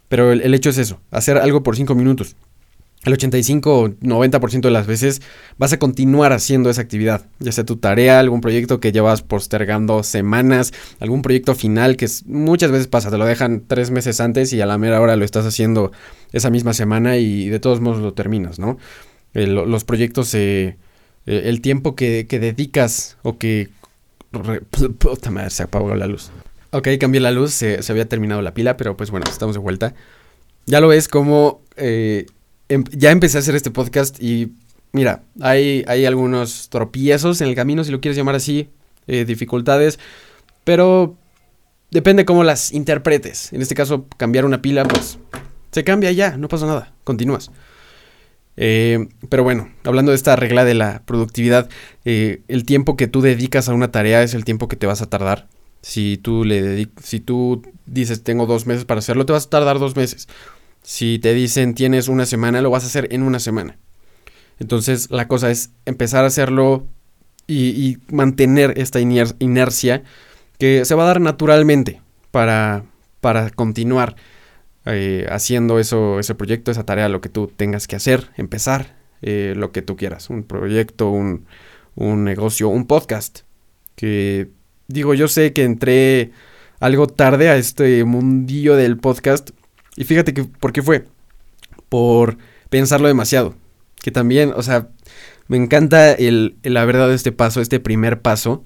Pero 0.08 0.32
el, 0.32 0.54
hecho 0.54 0.72
es 0.72 0.78
eso, 0.78 1.00
hacer 1.12 1.38
algo 1.38 1.64
por 1.64 1.76
5 1.76 1.94
minutos. 1.96 2.36
El 3.06 3.14
85 3.14 3.80
o 3.80 3.88
90% 3.88 4.62
de 4.62 4.72
las 4.72 4.86
veces 4.86 5.22
vas 5.58 5.72
a 5.72 5.80
continuar 5.80 6.34
haciendo 6.34 6.70
esa 6.70 6.82
actividad, 6.82 7.26
ya 7.40 7.54
sea 7.54 7.64
tu 7.64 7.78
tarea, 7.78 8.20
algún 8.20 8.42
proyecto 8.42 8.82
que 8.82 8.92
llevas 8.92 9.22
postergando 9.22 10.04
semanas, 10.04 10.74
algún 11.00 11.22
proyecto 11.22 11.56
final 11.56 11.96
que 11.96 12.08
muchas 12.26 12.72
veces 12.72 12.88
pasa, 12.88 13.10
te 13.10 13.18
lo 13.18 13.26
dejan 13.26 13.64
tres 13.66 13.90
meses 13.90 14.20
antes 14.20 14.52
y 14.52 14.60
a 14.60 14.66
la 14.66 14.78
mera 14.78 15.00
hora 15.00 15.16
lo 15.16 15.24
estás 15.24 15.46
haciendo 15.46 15.94
esa 16.34 16.50
misma 16.50 16.74
semana 16.74 17.16
y 17.16 17.48
de 17.48 17.60
todos 17.62 17.80
modos 17.80 18.02
lo 18.02 18.14
terminas, 18.14 18.60
¿no? 18.60 18.78
Los 19.34 19.84
proyectos, 19.84 20.34
eh, 20.34 20.78
eh, 21.26 21.42
el 21.46 21.62
tiempo 21.62 21.96
que, 21.96 22.26
dedicas 22.30 23.18
o 23.24 23.38
que... 23.38 23.70
se 25.50 25.64
apagó 25.64 25.96
la 25.96 26.08
luz. 26.08 26.32
Ok, 26.72 26.88
cambié 27.00 27.22
la 27.22 27.32
luz, 27.32 27.52
se, 27.52 27.80
había 27.90 28.08
terminado 28.08 28.42
la 28.42 28.54
pila, 28.54 28.78
pero 28.78 28.96
pues 28.96 29.12
bueno, 29.12 29.26
estamos 29.30 29.56
de 29.56 29.60
vuelta. 29.60 29.94
Ya 30.66 30.80
lo 30.80 30.88
ves 30.88 31.08
como 31.08 31.62
eh, 31.78 32.28
em, 32.70 32.84
ya 32.92 33.12
empecé 33.12 33.38
a 33.38 33.40
hacer 33.40 33.56
este 33.56 33.72
podcast 33.72 34.22
y 34.22 34.52
mira, 34.92 35.24
hay, 35.42 35.84
hay 35.88 36.06
algunos 36.06 36.70
tropiezos 36.70 37.42
en 37.42 37.48
el 37.48 37.56
camino, 37.56 37.84
si 37.84 37.92
lo 37.92 38.02
quieres 38.02 38.18
llamar 38.18 38.36
así, 38.36 38.70
dificultades, 39.08 39.98
pero 40.64 41.18
depende 41.90 42.26
cómo 42.26 42.44
las 42.44 42.72
interpretes. 42.72 43.52
En 43.54 43.64
este 43.64 43.74
caso, 43.74 44.06
cambiar 44.18 44.46
una 44.46 44.62
pila, 44.62 44.84
pues 44.84 45.18
se 45.72 45.84
cambia 45.84 46.12
ya, 46.12 46.38
no 46.38 46.48
pasa 46.48 46.68
nada, 46.68 46.94
continúas. 47.04 47.50
Eh, 48.62 49.08
pero 49.30 49.44
bueno, 49.44 49.70
hablando 49.86 50.12
de 50.12 50.18
esta 50.18 50.36
regla 50.36 50.66
de 50.66 50.74
la 50.74 51.02
productividad, 51.06 51.70
eh, 52.04 52.42
el 52.50 52.66
tiempo 52.66 52.98
que 52.98 53.08
tú 53.08 53.22
dedicas 53.22 53.70
a 53.70 53.74
una 53.74 53.90
tarea 53.90 54.22
es 54.22 54.34
el 54.34 54.44
tiempo 54.44 54.68
que 54.68 54.76
te 54.76 54.86
vas 54.86 55.02
a 55.02 55.10
tardar. 55.10 55.48
Si 55.82 56.18
tú, 56.18 56.44
le 56.44 56.90
si 57.02 57.22
tú 57.22 57.64
dices 57.86 58.22
tengo 58.22 58.48
dos 58.48 58.66
meses 58.66 58.84
para 58.84 59.00
hacerlo, 59.00 59.26
te 59.26 59.32
vas 59.32 59.46
a 59.46 59.50
tardar 59.50 59.80
dos 59.80 59.96
meses. 59.96 60.28
Si 60.84 61.20
te 61.20 61.34
dicen 61.34 61.74
tienes 61.74 62.10
una 62.10 62.26
semana, 62.26 62.62
lo 62.62 62.70
vas 62.70 62.84
a 62.84 62.88
hacer 62.88 63.08
en 63.12 63.24
una 63.24 63.40
semana. 63.40 63.78
Entonces 64.60 65.10
la 65.10 65.30
cosa 65.30 65.52
es 65.52 65.72
empezar 65.86 66.26
a 66.26 66.28
hacerlo 66.28 66.86
y, 67.48 67.98
mantener 68.12 68.74
esta 68.78 69.00
inercia 69.00 70.04
que 70.58 70.84
se 70.84 70.96
va 70.96 71.04
a 71.04 71.08
dar 71.08 71.22
naturalmente 71.22 72.02
para, 72.32 72.84
para 73.22 73.52
continuar. 73.52 74.18
Eh, 74.92 75.28
haciendo 75.30 75.80
eso, 75.80 76.20
ese 76.20 76.36
proyecto, 76.36 76.72
esa 76.72 76.86
tarea, 76.86 77.10
lo 77.10 77.22
que 77.22 77.30
tú 77.30 77.48
tengas 77.48 77.88
que 77.88 77.96
hacer, 77.96 78.30
empezar 78.38 78.96
eh, 79.22 79.54
lo 79.56 79.72
que 79.72 79.82
tú 79.82 79.96
quieras, 79.96 80.30
un 80.30 80.44
proyecto, 80.44 81.10
un, 81.10 81.46
un 81.96 82.24
negocio, 82.24 82.70
un 82.70 82.88
podcast. 82.88 83.42
Que 83.96 84.50
digo, 84.88 85.14
yo 85.14 85.28
sé 85.28 85.54
que 85.54 85.64
entré 85.64 86.32
algo 86.80 87.08
tarde 87.08 87.50
a 87.50 87.58
este 87.58 88.04
mundillo 88.06 88.76
del 88.76 88.98
podcast 88.98 89.52
y 89.96 90.06
fíjate 90.06 90.34
que, 90.34 90.46
¿por 90.46 90.72
qué 90.72 90.82
fue? 90.82 91.06
Por 91.90 92.38
pensarlo 92.70 93.08
demasiado. 93.08 93.56
Que 94.02 94.12
también, 94.12 94.54
o 94.56 94.64
sea, 94.64 94.88
me 95.48 95.58
encanta 95.58 96.14
el, 96.14 96.58
el 96.64 96.78
haber 96.78 96.98
dado 96.98 97.12
este 97.12 97.34
paso, 97.34 97.60
este 97.60 97.82
primer 97.82 98.22
paso, 98.22 98.64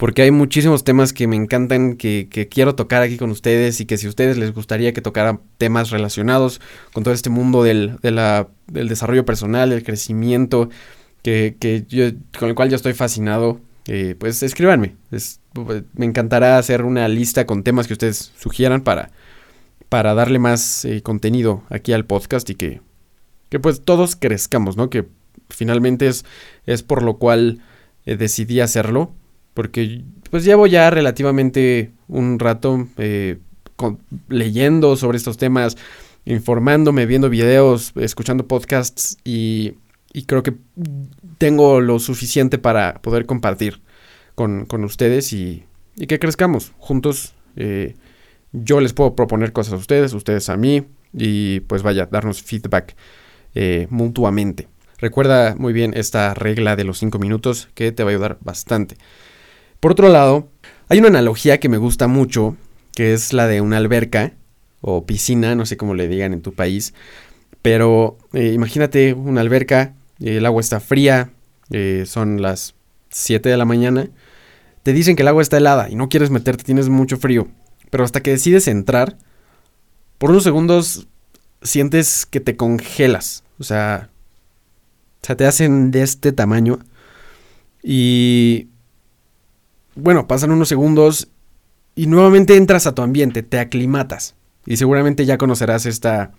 porque 0.00 0.22
hay 0.22 0.30
muchísimos 0.30 0.82
temas 0.82 1.12
que 1.12 1.26
me 1.26 1.36
encantan, 1.36 1.94
que, 1.96 2.48
quiero 2.50 2.74
tocar 2.74 3.02
aquí 3.02 3.18
con 3.18 3.30
ustedes 3.30 3.82
y 3.82 3.84
que 3.84 3.98
si 3.98 4.06
a 4.06 4.08
ustedes 4.08 4.38
les 4.38 4.54
gustaría 4.54 4.94
que 4.94 5.02
tocara 5.02 5.40
temas 5.58 5.90
relacionados 5.90 6.62
con 6.94 7.04
todo 7.04 7.12
este 7.12 7.28
mundo 7.28 7.62
del, 7.62 7.98
del 8.00 8.88
desarrollo 8.88 9.26
personal, 9.26 9.72
el 9.72 9.82
crecimiento, 9.82 10.70
que, 11.22 11.54
con 12.38 12.48
el 12.48 12.54
cual 12.54 12.70
yo 12.70 12.76
estoy 12.76 12.94
fascinado, 12.94 13.60
eh, 13.88 14.16
pues 14.18 14.42
escríbanme. 14.42 14.96
me 15.92 16.06
encantará 16.06 16.56
hacer 16.56 16.82
una 16.82 17.06
lista 17.06 17.44
con 17.44 17.62
temas 17.62 17.86
que 17.86 17.92
ustedes 17.92 18.32
sugieran 18.38 18.80
para, 18.80 19.10
para 19.90 20.14
darle 20.14 20.38
más 20.38 20.86
eh, 20.86 21.02
contenido 21.02 21.62
aquí 21.68 21.92
al 21.92 22.06
podcast 22.06 22.48
y 22.48 22.54
que, 22.54 22.80
pues 23.60 23.82
todos 23.82 24.16
crezcamos, 24.16 24.78
¿no? 24.78 24.88
Que 24.88 25.04
finalmente 25.50 26.06
es, 26.06 26.24
es 26.64 26.82
por 26.82 27.02
lo 27.02 27.18
cual 27.18 27.60
eh, 28.06 28.16
decidí 28.16 28.60
hacerlo 28.60 29.12
porque 29.54 30.02
pues 30.30 30.44
llevo 30.44 30.66
ya 30.66 30.90
relativamente 30.90 31.92
un 32.08 32.38
rato 32.38 32.88
eh, 32.96 33.38
leyendo 34.28 34.96
sobre 34.96 35.18
estos 35.18 35.36
temas, 35.36 35.76
informándome, 36.24 37.06
viendo 37.06 37.30
videos, 37.30 37.92
escuchando 37.96 38.46
podcasts 38.46 39.16
y, 39.24 39.74
creo 40.26 40.42
que 40.42 40.54
tengo 41.38 41.80
lo 41.80 41.98
suficiente 41.98 42.58
para 42.58 42.94
poder 43.00 43.26
compartir 43.26 43.80
con, 44.34 44.66
ustedes 44.84 45.32
y, 45.32 45.64
que 46.08 46.18
crezcamos 46.18 46.72
juntos. 46.78 47.34
Eh, 47.56 47.94
yo 48.52 48.80
les 48.80 48.92
puedo 48.92 49.14
proponer 49.14 49.52
cosas 49.52 49.74
a 49.74 49.76
ustedes, 49.76 50.12
ustedes 50.12 50.48
a 50.48 50.56
mí 50.56 50.84
y 51.12 51.60
pues 51.60 51.82
vaya, 51.82 52.06
darnos 52.06 52.42
feedback 52.42 52.96
eh, 53.54 53.86
mutuamente. 53.90 54.68
Recuerda 54.98 55.54
muy 55.56 55.72
bien 55.72 55.94
esta 55.96 56.34
regla 56.34 56.76
de 56.76 56.84
los 56.84 56.98
5 56.98 57.18
minutos 57.18 57.68
que 57.74 57.92
te 57.92 58.04
va 58.04 58.10
a 58.10 58.12
ayudar 58.12 58.38
bastante. 58.40 58.96
Por 59.80 59.92
otro 59.92 60.10
lado, 60.10 60.48
hay 60.88 60.98
una 60.98 61.08
analogía 61.08 61.58
que 61.58 61.70
me 61.70 61.78
gusta 61.78 62.06
mucho, 62.06 62.56
que 62.94 63.14
es 63.14 63.32
la 63.32 63.46
de 63.46 63.62
una 63.62 63.78
alberca 63.78 64.34
o 64.82 65.06
piscina, 65.06 65.54
no 65.54 65.64
sé 65.64 65.78
cómo 65.78 65.94
le 65.94 66.06
digan 66.06 66.34
en 66.34 66.42
tu 66.42 66.52
país, 66.52 66.92
pero 67.62 68.18
eh, 68.34 68.52
imagínate 68.52 69.14
una 69.14 69.40
alberca, 69.40 69.94
el 70.20 70.44
agua 70.44 70.60
está 70.60 70.80
fría, 70.80 71.30
eh, 71.70 72.04
son 72.06 72.42
las 72.42 72.74
7 73.10 73.48
de 73.48 73.56
la 73.56 73.64
mañana, 73.64 74.08
te 74.82 74.92
dicen 74.92 75.16
que 75.16 75.22
el 75.22 75.28
agua 75.28 75.42
está 75.42 75.56
helada 75.56 75.88
y 75.88 75.94
no 75.94 76.08
quieres 76.10 76.30
meterte, 76.30 76.64
tienes 76.64 76.90
mucho 76.90 77.16
frío, 77.16 77.48
pero 77.90 78.04
hasta 78.04 78.22
que 78.22 78.32
decides 78.32 78.68
entrar, 78.68 79.16
por 80.18 80.30
unos 80.30 80.44
segundos 80.44 81.08
sientes 81.62 82.26
que 82.26 82.40
te 82.40 82.56
congelas, 82.56 83.44
o 83.58 83.64
sea, 83.64 84.10
o 85.22 85.26
sea, 85.26 85.36
te 85.36 85.46
hacen 85.46 85.90
de 85.90 86.02
este 86.02 86.32
tamaño 86.32 86.80
y 87.82 88.68
bueno, 90.00 90.26
pasan 90.26 90.50
unos 90.50 90.68
segundos 90.68 91.28
y 91.94 92.06
nuevamente 92.06 92.56
entras 92.56 92.86
a 92.86 92.94
tu 92.94 93.02
ambiente, 93.02 93.42
te 93.42 93.58
aclimatas. 93.58 94.34
Y 94.66 94.76
seguramente 94.76 95.24
ya 95.26 95.38
conocerás 95.38 95.86
esta, 95.86 96.32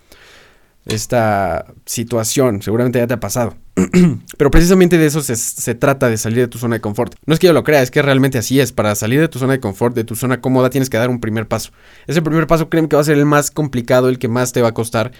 esta 0.86 1.66
situación, 1.86 2.62
seguramente 2.62 3.00
ya 3.00 3.08
te 3.08 3.14
ha 3.14 3.20
pasado. 3.20 3.56
Pero 4.38 4.52
precisamente 4.52 4.98
de 4.98 5.06
eso 5.06 5.22
se, 5.22 5.76
trata 5.76 6.10
de 6.10 6.18
salir 6.18 6.40
de 6.40 6.48
tu 6.48 6.58
zona 6.58 6.76
de 6.76 6.82
confort. 6.82 7.16
No 7.26 7.34
es 7.34 7.40
que 7.40 7.48
yo 7.48 7.54
lo 7.54 7.64
crea, 7.64 7.82
es 7.82 7.92
que 7.92 8.02
realmente 8.02 8.38
así 8.38 8.60
es. 8.60 8.72
Para 8.72 8.96
salir 8.96 9.20
de 9.20 9.28
tu 9.28 9.40
zona 9.40 9.54
de 9.54 9.60
confort, 9.60 9.96
de 9.96 10.04
tu 10.04 10.16
zona 10.16 10.42
cómoda, 10.42 10.70
tienes 10.70 10.90
que 10.90 10.98
dar 10.98 11.10
un 11.10 11.20
primer 11.20 11.48
paso. 11.48 11.72
Ese 12.08 12.22
primer 12.22 12.48
paso 12.48 12.70
creen 12.70 12.88
que 12.88 12.96
va 12.96 13.02
a 13.02 13.06
ser 13.06 13.18
el 13.18 13.26
más 13.26 13.52
complicado, 13.52 14.10
el 14.10 14.20
que 14.20 14.28
más 14.28 14.54
te 14.54 14.62
va 14.62 14.70
a 14.70 14.74
costar. 14.74 15.12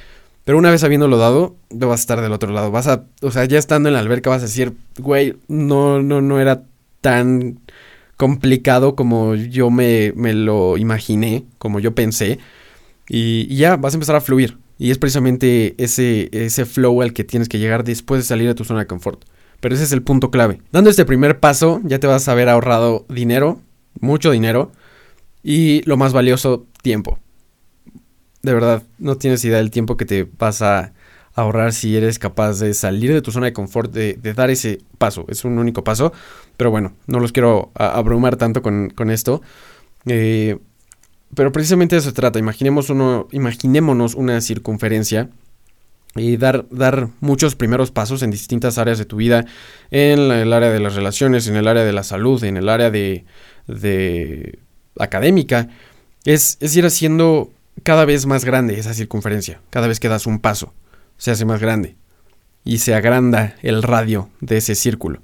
Pero 0.44 0.58
una 0.58 0.72
vez 0.72 0.84
habiéndolo 0.84 1.18
dado, 1.18 1.56
vas 1.70 2.00
a 2.00 2.02
estar 2.02 2.22
del 2.22 2.32
otro 2.32 2.52
lado. 2.52 2.72
Vas 2.72 2.88
a, 2.88 3.04
o 3.22 3.32
sea, 3.32 3.46
ya 3.46 3.60
estando 3.60 3.90
en 3.90 3.94
la 3.94 4.00
alberca 4.00 4.30
vas 4.30 4.42
a 4.42 4.46
decir, 4.46 4.74
güey, 4.98 5.38
no, 5.48 6.02
no, 6.02 6.22
no 6.22 6.40
era 6.40 6.64
tan 7.02 7.60
complicado 8.22 8.96
como 8.96 9.34
yo 9.34 9.72
me, 9.72 10.14
lo 10.16 10.78
imaginé, 10.78 11.44
como 11.58 11.80
yo 11.80 11.96
pensé. 11.96 12.38
Y, 13.10 13.48
ya 13.56 13.78
vas 13.78 13.96
a 13.96 13.98
empezar 13.98 14.16
a 14.16 14.22
fluir. 14.22 14.60
Y 14.78 14.92
es 14.92 15.00
precisamente 15.00 15.74
ese, 15.84 16.30
ese 16.32 16.66
flow 16.66 17.02
al 17.02 17.14
que 17.14 17.24
tienes 17.24 17.50
que 17.50 17.58
llegar 17.58 17.84
después 17.84 18.22
de 18.22 18.28
salir 18.28 18.48
de 18.48 18.54
tu 18.54 18.64
zona 18.64 18.82
de 18.82 18.86
confort. 18.86 19.24
Pero 19.60 19.74
ese 19.74 19.86
es 19.86 19.92
el 19.92 20.04
punto 20.04 20.30
clave. 20.30 20.62
Dando 20.72 20.92
este 20.92 21.04
primer 21.04 21.40
paso, 21.40 21.82
ya 21.84 21.98
te 21.98 22.06
vas 22.06 22.28
a 22.28 22.34
haber 22.34 22.48
ahorrado 22.48 23.08
dinero, 23.10 23.60
mucho 24.00 24.30
dinero, 24.30 24.72
y 25.42 25.82
lo 25.86 25.98
más 25.98 26.14
valioso, 26.14 26.68
tiempo. 26.84 27.18
De 28.44 28.54
verdad, 28.54 28.84
no 29.00 29.18
tienes 29.18 29.44
idea 29.46 29.58
del 29.58 29.72
tiempo 29.72 29.98
que 29.98 30.06
te 30.06 30.28
vas 30.38 30.62
a 30.62 30.94
ahorrar 31.36 31.74
si 31.74 31.96
eres 31.96 32.20
capaz 32.20 32.60
de 32.60 32.74
salir 32.74 33.14
de 33.14 33.22
tu 33.22 33.32
zona 33.32 33.48
de 33.48 33.54
confort, 33.54 33.92
de, 33.94 34.16
dar 34.34 34.50
ese 34.50 34.80
paso. 34.98 35.26
Es 35.30 35.46
un 35.46 35.58
único 35.58 35.84
paso, 35.84 36.14
pero 36.58 36.72
bueno, 36.72 36.94
no 37.08 37.20
los 37.20 37.32
quiero 37.32 37.72
abrumar 37.76 38.36
tanto 38.36 38.62
con, 38.62 38.92
esto. 39.10 39.42
Eh, 40.06 40.58
pero 41.34 41.52
precisamente 41.52 41.96
de 41.96 42.00
eso 42.00 42.10
se 42.10 42.16
trata. 42.16 42.40
Imaginemos 42.40 42.90
uno, 42.90 43.28
imaginémonos 43.32 44.16
una 44.16 44.42
circunferencia 44.42 45.30
y 46.16 46.36
dar, 46.36 46.66
dar 46.70 47.08
muchos 47.22 47.56
primeros 47.56 47.92
pasos 47.92 48.22
en 48.22 48.32
distintas 48.32 48.78
áreas 48.78 48.98
de 48.98 49.06
tu 49.06 49.16
vida, 49.16 49.46
en 49.92 50.20
el 50.20 50.52
área 50.52 50.70
de 50.70 50.80
las 50.82 50.96
relaciones, 50.96 51.48
en 51.48 51.56
el 51.56 51.68
área 51.68 51.86
de 51.86 51.94
la 51.94 52.04
salud, 52.04 52.44
en 52.44 52.58
el 52.58 52.68
área 52.68 52.92
de, 52.92 53.24
de 53.68 54.60
académica, 55.00 55.70
es, 56.26 56.58
es 56.60 56.76
ir 56.76 56.86
haciendo 56.86 57.50
cada 57.84 58.04
vez 58.04 58.26
más 58.26 58.44
grande 58.44 58.78
esa 58.78 58.94
circunferencia, 58.94 59.62
cada 59.70 59.88
vez 59.88 60.02
que 60.02 60.10
das 60.10 60.28
un 60.28 60.40
paso 60.40 60.74
se 61.22 61.30
hace 61.30 61.46
más 61.46 61.62
grande 61.62 61.98
y 62.64 62.80
se 62.80 62.96
agranda 62.96 63.56
el 63.62 63.84
radio 63.84 64.32
de 64.40 64.58
ese 64.58 64.74
círculo. 64.74 65.22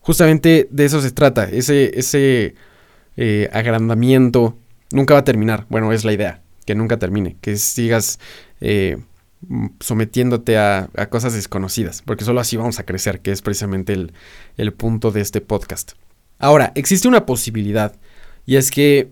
Justamente 0.00 0.68
de 0.70 0.84
eso 0.84 1.00
se 1.00 1.10
trata, 1.10 1.44
ese, 1.44 1.98
ese 1.98 2.54
eh, 3.16 3.48
agrandamiento 3.50 4.58
nunca 4.90 5.14
va 5.14 5.20
a 5.20 5.24
terminar. 5.24 5.64
Bueno, 5.70 5.90
es 5.90 6.04
la 6.04 6.12
idea, 6.12 6.42
que 6.66 6.74
nunca 6.74 6.98
termine, 6.98 7.38
que 7.40 7.56
sigas 7.56 8.20
eh, 8.60 8.98
sometiéndote 9.80 10.58
a, 10.58 10.90
cosas 11.08 11.32
desconocidas, 11.32 12.02
porque 12.02 12.24
solo 12.24 12.40
así 12.40 12.58
vamos 12.58 12.78
a 12.78 12.84
crecer, 12.84 13.20
que 13.20 13.32
es 13.32 13.40
precisamente 13.40 13.94
el, 14.58 14.72
punto 14.74 15.12
de 15.12 15.22
este 15.22 15.40
podcast. 15.40 15.92
Ahora, 16.38 16.72
existe 16.74 17.08
una 17.08 17.24
posibilidad, 17.24 17.96
y 18.44 18.56
es 18.56 18.70
que 18.70 19.10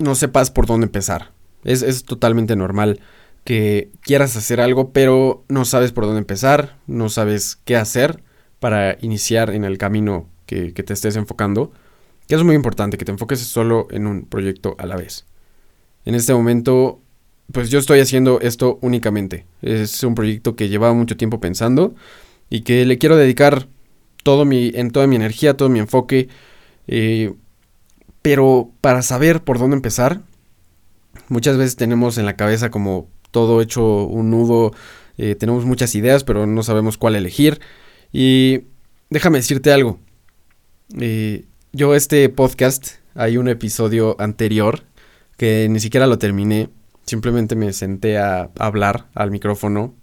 no 0.00 0.16
sepas 0.16 0.50
por 0.50 0.66
dónde 0.66 0.86
empezar. 0.86 1.30
Es, 1.62 1.82
es 1.82 2.02
totalmente 2.02 2.56
normal 2.56 2.98
que 3.44 3.90
quieras 4.02 4.36
hacer 4.36 4.60
algo, 4.60 4.92
pero 4.92 5.44
no 5.48 5.64
sabes 5.64 5.92
por 5.92 6.04
dónde 6.04 6.20
empezar, 6.20 6.78
no 6.86 7.08
sabes 7.08 7.56
qué 7.64 7.76
hacer 7.76 8.22
para 8.58 8.96
iniciar 9.00 9.50
en 9.50 9.64
el 9.64 9.78
camino 9.78 10.28
que, 10.46 10.72
te 10.72 10.92
estés 10.92 11.16
enfocando, 11.16 11.72
que 12.26 12.34
es 12.34 12.42
muy 12.42 12.54
importante, 12.54 12.98
que 12.98 13.04
te 13.04 13.12
enfoques 13.12 13.40
solo 13.40 13.86
en 13.90 14.06
un 14.06 14.24
proyecto 14.24 14.76
a 14.78 14.86
la 14.86 14.96
vez. 14.96 15.26
En 16.04 16.14
este 16.14 16.34
momento, 16.34 17.00
pues 17.52 17.70
yo 17.70 17.78
estoy 17.78 18.00
haciendo 18.00 18.40
esto 18.40 18.78
únicamente. 18.82 19.46
Es 19.62 20.02
un 20.02 20.14
proyecto 20.14 20.56
que 20.56 20.68
llevaba 20.68 20.94
mucho 20.94 21.16
tiempo 21.16 21.40
pensando 21.40 21.94
y 22.48 22.62
que 22.62 22.84
le 22.84 22.98
quiero 22.98 23.16
dedicar 23.16 23.68
todo 24.22 24.44
mi, 24.44 24.72
en 24.74 24.90
toda 24.90 25.06
mi 25.06 25.16
energía, 25.16 25.56
todo 25.56 25.68
mi 25.68 25.78
enfoque. 25.78 26.28
Eh, 26.88 27.32
pero 28.22 28.70
para 28.80 29.02
saber 29.02 29.42
por 29.42 29.58
dónde 29.58 29.76
empezar, 29.76 30.22
muchas 31.28 31.56
veces 31.56 31.76
tenemos 31.76 32.18
en 32.18 32.26
la 32.26 32.36
cabeza 32.36 32.70
como 32.70 33.08
todo 33.30 33.60
hecho 33.60 34.04
un 34.04 34.30
nudo. 34.30 34.72
Eh, 35.18 35.34
tenemos 35.34 35.64
muchas 35.64 35.94
ideas, 35.94 36.24
pero 36.24 36.46
no 36.46 36.62
sabemos 36.62 36.98
cuál 36.98 37.16
elegir. 37.16 37.60
Y 38.12 38.62
déjame 39.10 39.38
decirte 39.38 39.72
algo. 39.72 39.98
Eh, 40.98 41.44
yo 41.72 41.94
este 41.94 42.28
podcast, 42.28 42.96
hay 43.14 43.36
un 43.36 43.48
episodio 43.48 44.16
anterior 44.20 44.82
que 45.36 45.68
ni 45.70 45.80
siquiera 45.80 46.06
lo 46.06 46.18
terminé. 46.18 46.68
Simplemente 47.04 47.56
me 47.56 47.72
senté 47.72 48.18
a 48.18 48.50
hablar 48.58 49.08
al 49.14 49.30
micrófono. 49.30 49.94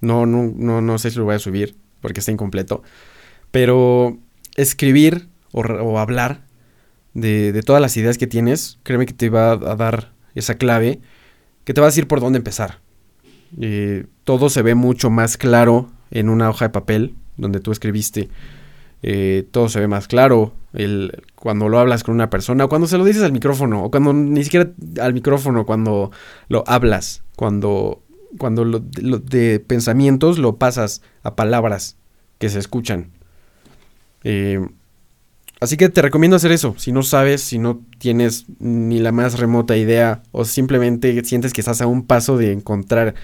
No, 0.00 0.26
no, 0.26 0.52
no, 0.54 0.80
no 0.80 0.98
sé 0.98 1.10
si 1.10 1.18
lo 1.18 1.24
voy 1.24 1.34
a 1.34 1.38
subir 1.38 1.76
porque 2.00 2.20
está 2.20 2.32
incompleto. 2.32 2.82
Pero 3.50 4.18
escribir 4.56 5.28
o, 5.52 5.98
hablar 5.98 6.44
de, 7.14 7.52
de, 7.52 7.62
todas 7.62 7.82
las 7.82 7.96
ideas 7.96 8.18
que 8.18 8.26
tienes, 8.26 8.78
créeme 8.82 9.06
que 9.06 9.12
te 9.12 9.28
va 9.30 9.52
a 9.52 9.76
dar 9.76 10.12
esa 10.34 10.54
clave 10.54 11.00
que 11.70 11.74
te 11.74 11.80
va 11.80 11.86
a 11.86 11.90
decir 11.90 12.08
por 12.08 12.18
dónde 12.18 12.38
empezar. 12.38 12.80
todo 14.24 14.48
se 14.48 14.60
ve 14.60 14.74
mucho 14.74 15.08
más 15.08 15.36
claro 15.36 15.88
en 16.10 16.28
una 16.28 16.50
hoja 16.50 16.64
de 16.64 16.70
papel 16.70 17.14
donde 17.36 17.60
tú 17.60 17.70
escribiste. 17.70 18.28
Eh, 19.04 19.46
todo 19.52 19.68
se 19.68 19.78
ve 19.78 19.86
más 19.86 20.08
claro 20.08 20.52
el, 20.72 21.22
cuando 21.36 21.68
lo 21.68 21.78
hablas 21.78 22.02
con 22.02 22.16
una 22.16 22.28
persona, 22.28 22.66
cuando 22.66 22.88
se 22.88 22.98
lo 22.98 23.04
dices 23.04 23.22
al 23.22 23.30
micrófono, 23.30 23.84
o 23.84 23.90
cuando 23.92 24.12
ni 24.12 24.42
siquiera 24.42 24.68
al 25.00 25.14
micrófono, 25.14 25.64
cuando 25.64 26.10
lo 26.48 26.64
hablas, 26.66 27.22
cuando, 27.36 28.02
cuando 28.36 28.64
lo, 28.64 28.80
de 28.80 29.60
pensamientos 29.60 30.38
lo 30.38 30.56
pasas 30.56 31.02
a 31.22 31.36
palabras 31.36 31.96
que 32.38 32.48
se 32.48 32.58
escuchan. 32.58 33.12
Eh, 34.24 34.58
Así 35.60 35.76
que 35.76 35.90
te 35.90 36.02
recomiendo 36.02 36.36
hacer 36.36 36.52
eso. 36.52 36.74
Si 36.78 36.90
no 36.90 37.02
sabes, 37.02 37.42
si 37.42 37.58
no 37.58 37.80
tienes 37.98 38.46
ni 38.58 38.98
la 38.98 39.12
más 39.12 39.38
remota 39.38 39.76
idea 39.76 40.22
o 40.32 40.44
simplemente 40.44 41.22
sientes 41.24 41.52
que 41.52 41.60
estás 41.60 41.82
a 41.82 41.86
un 41.86 42.06
paso 42.06 42.38
de 42.38 42.52
encontrar 42.52 43.14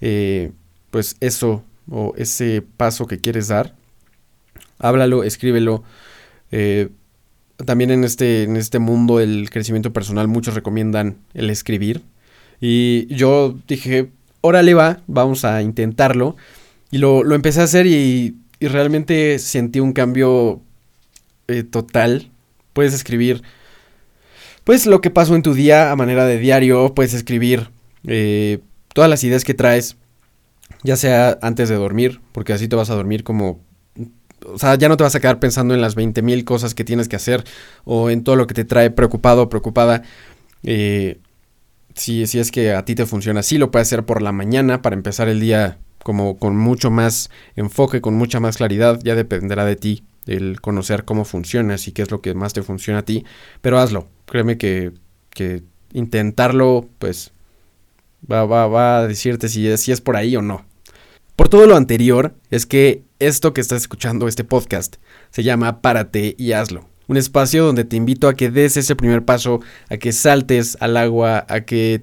eh, 0.00 0.52
pues 0.90 1.16
eso 1.20 1.62
o 1.90 2.14
ese 2.16 2.62
paso 2.76 3.06
que 3.06 3.18
quieres 3.18 3.48
dar, 3.48 3.74
háblalo, 4.78 5.22
escríbelo. 5.22 5.84
Eh, 6.50 6.88
también 7.64 7.90
en 7.90 8.04
este, 8.04 8.42
en 8.44 8.56
este 8.56 8.78
mundo 8.78 9.18
del 9.18 9.48
crecimiento 9.50 9.92
personal 9.92 10.28
muchos 10.28 10.54
recomiendan 10.54 11.16
el 11.34 11.50
escribir. 11.50 12.02
Y 12.60 13.06
yo 13.14 13.56
dije, 13.68 14.10
órale 14.40 14.74
va, 14.74 15.00
vamos 15.06 15.44
a 15.44 15.62
intentarlo. 15.62 16.36
Y 16.90 16.98
lo, 16.98 17.22
empecé 17.34 17.60
a 17.60 17.64
hacer 17.64 17.86
y, 17.86 18.36
realmente 18.60 19.38
sentí 19.38 19.80
un 19.80 19.92
cambio 19.92 20.62
eh, 21.48 21.62
total. 21.62 22.30
Puedes 22.72 22.94
escribir, 22.94 23.42
pues 24.64 24.86
lo 24.86 25.00
que 25.00 25.10
pasó 25.10 25.34
en 25.34 25.42
tu 25.42 25.54
día 25.54 25.90
a 25.90 25.96
manera 25.96 26.26
de 26.26 26.38
diario, 26.38 26.94
puedes 26.94 27.14
escribir 27.14 27.70
eh, 28.06 28.60
todas 28.92 29.08
las 29.08 29.24
ideas 29.24 29.44
que 29.44 29.54
traes, 29.54 29.96
ya 30.82 30.96
sea 30.96 31.38
antes 31.42 31.68
de 31.68 31.76
dormir, 31.76 32.20
porque 32.32 32.52
así 32.52 32.68
te 32.68 32.76
vas 32.76 32.90
a 32.90 32.94
dormir 32.94 33.24
como 33.24 33.60
o 34.44 34.58
sea, 34.58 34.74
ya 34.76 34.88
no 34.88 34.96
te 34.96 35.02
vas 35.02 35.14
a 35.14 35.20
quedar 35.20 35.40
pensando 35.40 35.74
en 35.74 35.80
las 35.80 35.96
20.000 35.96 36.44
cosas 36.44 36.74
que 36.74 36.84
tienes 36.84 37.08
que 37.08 37.16
hacer 37.16 37.44
o 37.84 38.10
en 38.10 38.22
todo 38.22 38.36
lo 38.36 38.46
que 38.46 38.54
te 38.54 38.64
trae 38.64 38.90
preocupado 38.90 39.42
o 39.42 39.48
preocupada. 39.48 40.02
Eh, 40.62 41.18
si, 41.94 42.26
si, 42.26 42.38
es 42.38 42.50
que 42.50 42.72
a 42.72 42.84
ti 42.84 42.94
te 42.94 43.06
funciona 43.06 43.40
así, 43.40 43.58
lo 43.58 43.70
puedes 43.70 43.88
hacer 43.88 44.04
por 44.04 44.22
la 44.22 44.32
mañana 44.32 44.82
para 44.82 44.94
empezar 44.94 45.28
el 45.28 45.40
día 45.40 45.78
como 46.02 46.38
con 46.38 46.56
mucho 46.56 46.90
más 46.90 47.30
enfoque, 47.56 48.00
con 48.00 48.14
mucha 48.14 48.38
más 48.38 48.58
claridad. 48.58 49.00
Ya 49.02 49.14
dependerá 49.14 49.64
de 49.64 49.76
ti 49.76 50.04
el 50.26 50.60
conocer 50.60 51.04
cómo 51.04 51.24
funcionas 51.24 51.88
y 51.88 51.92
qué 51.92 52.02
es 52.02 52.10
lo 52.10 52.20
que 52.20 52.34
más 52.34 52.52
te 52.52 52.62
funciona 52.62 53.00
a 53.00 53.04
ti. 53.04 53.24
Pero 53.60 53.78
hazlo. 53.78 54.08
Créeme 54.26 54.58
que, 54.58 54.92
intentarlo, 55.92 56.88
pues, 56.98 57.32
va, 58.30 58.44
va, 58.44 58.66
va 58.66 58.98
a 58.98 59.06
decirte 59.06 59.48
si 59.48 59.76
si 59.76 59.92
es 59.92 60.00
por 60.00 60.16
ahí 60.16 60.36
o 60.36 60.42
no. 60.42 60.64
Por 61.36 61.50
todo 61.50 61.66
lo 61.66 61.76
anterior, 61.76 62.34
es 62.50 62.64
que 62.64 63.02
esto 63.18 63.52
que 63.52 63.60
estás 63.60 63.82
escuchando, 63.82 64.26
este 64.26 64.42
podcast, 64.42 64.96
se 65.30 65.42
llama 65.42 65.82
Párate 65.82 66.34
y 66.38 66.52
hazlo. 66.52 66.88
Un 67.08 67.18
espacio 67.18 67.64
donde 67.64 67.84
te 67.84 67.96
invito 67.96 68.26
a 68.26 68.34
que 68.34 68.50
des 68.50 68.76
ese 68.76 68.96
primer 68.96 69.24
paso, 69.24 69.60
a 69.90 69.98
que 69.98 70.12
saltes 70.12 70.76
al 70.80 70.96
agua, 70.96 71.44
a 71.48 71.60
que 71.60 72.02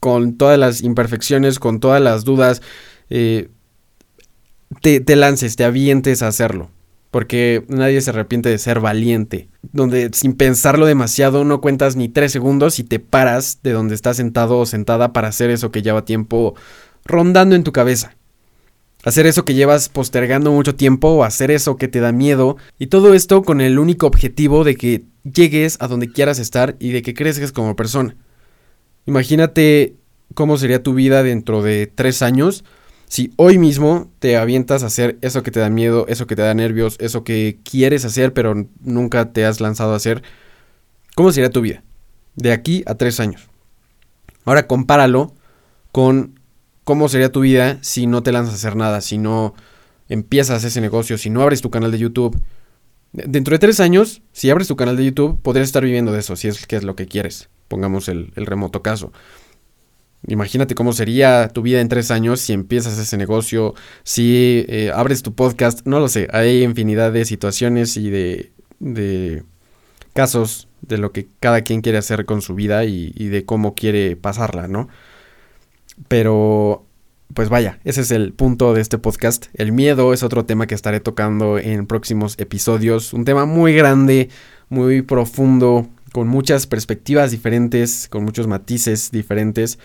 con 0.00 0.38
todas 0.38 0.58
las 0.58 0.80
imperfecciones, 0.80 1.58
con 1.58 1.78
todas 1.78 2.00
las 2.00 2.24
dudas, 2.24 2.62
eh, 3.10 3.48
te 4.80 5.16
lances, 5.16 5.56
te 5.56 5.64
avientes 5.64 6.22
a 6.22 6.28
hacerlo. 6.28 6.70
Porque 7.10 7.64
nadie 7.68 8.00
se 8.00 8.10
arrepiente 8.10 8.48
de 8.48 8.58
ser 8.58 8.80
valiente. 8.80 9.48
Donde 9.72 10.10
sin 10.12 10.34
pensarlo 10.34 10.86
demasiado 10.86 11.44
no 11.44 11.60
cuentas 11.60 11.96
ni 11.96 12.08
tres 12.08 12.32
segundos 12.32 12.78
y 12.78 12.84
te 12.84 13.00
paras 13.00 13.60
de 13.62 13.72
donde 13.72 13.94
estás 13.94 14.16
sentado 14.16 14.58
o 14.58 14.66
sentada 14.66 15.12
para 15.12 15.28
hacer 15.28 15.50
eso 15.50 15.72
que 15.72 15.82
lleva 15.82 16.04
tiempo 16.04 16.54
rondando 17.04 17.56
en 17.56 17.64
tu 17.64 17.72
cabeza. 17.72 18.16
Hacer 19.02 19.26
eso 19.26 19.44
que 19.44 19.54
llevas 19.54 19.88
postergando 19.88 20.52
mucho 20.52 20.74
tiempo 20.74 21.08
o 21.08 21.24
hacer 21.24 21.50
eso 21.50 21.76
que 21.76 21.88
te 21.88 22.00
da 22.00 22.12
miedo. 22.12 22.56
Y 22.78 22.88
todo 22.88 23.14
esto 23.14 23.42
con 23.42 23.60
el 23.60 23.78
único 23.78 24.06
objetivo 24.06 24.62
de 24.62 24.76
que 24.76 25.04
llegues 25.24 25.78
a 25.80 25.88
donde 25.88 26.12
quieras 26.12 26.38
estar 26.38 26.76
y 26.78 26.90
de 26.90 27.02
que 27.02 27.14
crezcas 27.14 27.50
como 27.50 27.76
persona. 27.76 28.16
Imagínate 29.06 29.96
cómo 30.34 30.58
sería 30.58 30.82
tu 30.82 30.94
vida 30.94 31.22
dentro 31.22 31.62
de 31.62 31.86
tres 31.86 32.22
años 32.22 32.64
si 33.10 33.32
hoy 33.34 33.58
mismo 33.58 34.08
te 34.20 34.36
avientas 34.36 34.84
a 34.84 34.86
hacer 34.86 35.18
eso 35.20 35.42
que 35.42 35.50
te 35.50 35.58
da 35.58 35.68
miedo, 35.68 36.06
eso 36.06 36.28
que 36.28 36.36
te 36.36 36.42
da 36.42 36.54
nervios, 36.54 36.96
eso 37.00 37.24
que 37.24 37.58
quieres 37.64 38.04
hacer 38.04 38.32
pero 38.32 38.54
nunca 38.84 39.32
te 39.32 39.44
has 39.44 39.60
lanzado 39.60 39.94
a 39.94 39.96
hacer. 39.96 40.22
¿Cómo 41.16 41.32
sería 41.32 41.50
tu 41.50 41.60
vida? 41.60 41.82
De 42.36 42.52
aquí 42.52 42.84
a 42.86 42.94
tres 42.94 43.18
años. 43.18 43.48
Ahora 44.44 44.68
compáralo 44.68 45.34
con 45.90 46.38
cómo 46.84 47.08
sería 47.08 47.32
tu 47.32 47.40
vida 47.40 47.78
si 47.82 48.06
no 48.06 48.22
te 48.22 48.30
lanzas 48.30 48.54
a 48.54 48.56
hacer 48.58 48.76
nada, 48.76 49.00
si 49.00 49.18
no 49.18 49.54
empiezas 50.08 50.62
ese 50.62 50.80
negocio, 50.80 51.18
si 51.18 51.30
no 51.30 51.42
abres 51.42 51.62
tu 51.62 51.70
canal 51.70 51.90
de 51.90 51.98
YouTube. 51.98 52.40
Dentro 53.12 53.54
de 53.56 53.58
tres 53.58 53.80
años, 53.80 54.22
si 54.30 54.50
abres 54.50 54.68
tu 54.68 54.76
canal 54.76 54.96
de 54.96 55.06
YouTube, 55.06 55.42
podrías 55.42 55.66
estar 55.66 55.82
viviendo 55.82 56.12
de 56.12 56.20
eso, 56.20 56.36
si 56.36 56.46
es 56.46 56.64
que 56.64 56.76
es 56.76 56.84
lo 56.84 56.94
que 56.94 57.06
quieres. 57.06 57.48
Pongamos 57.66 58.08
el, 58.08 58.30
remoto 58.36 58.82
caso. 58.82 59.12
Imagínate 60.26 60.74
cómo 60.74 60.92
sería 60.92 61.48
tu 61.48 61.62
vida 61.62 61.80
en 61.80 61.88
tres 61.88 62.10
años 62.10 62.40
si 62.40 62.52
empiezas 62.52 62.98
ese 62.98 63.16
negocio, 63.16 63.74
si 64.02 64.64
eh, 64.68 64.92
abres 64.94 65.22
tu 65.22 65.34
podcast, 65.34 65.86
no 65.86 65.98
lo 65.98 66.08
sé, 66.08 66.28
hay 66.32 66.62
infinidad 66.62 67.12
de 67.12 67.24
situaciones 67.24 67.96
y 67.96 68.10
de, 68.10 68.52
de, 68.80 69.44
casos 70.12 70.68
de 70.82 70.98
lo 70.98 71.12
que 71.12 71.28
cada 71.40 71.62
quien 71.62 71.80
quiere 71.80 71.98
hacer 71.98 72.26
con 72.26 72.42
su 72.42 72.54
vida 72.54 72.84
y, 72.84 73.12
y 73.16 73.28
de 73.28 73.44
cómo 73.46 73.74
quiere 73.74 74.14
pasarla, 74.16 74.68
¿no? 74.68 74.88
Pero, 76.08 76.86
pues 77.34 77.48
vaya, 77.48 77.78
ese 77.84 78.02
es 78.02 78.10
el 78.10 78.32
punto 78.32 78.74
de 78.74 78.80
este 78.80 78.98
podcast. 78.98 79.46
El 79.54 79.72
miedo 79.72 80.12
es 80.12 80.22
otro 80.22 80.44
tema 80.44 80.66
que 80.66 80.74
estaré 80.74 81.00
tocando 81.00 81.58
en 81.58 81.86
próximos 81.86 82.38
episodios. 82.38 83.12
Un 83.12 83.24
tema 83.24 83.46
muy 83.46 83.74
grande, 83.74 84.28
muy 84.68 85.02
profundo, 85.02 85.88
con 86.12 86.28
muchas 86.28 86.66
perspectivas 86.66 87.30
diferentes, 87.30 88.08
con 88.08 88.24
muchos 88.24 88.46
matices 88.46 89.10
diferentes. 89.10 89.78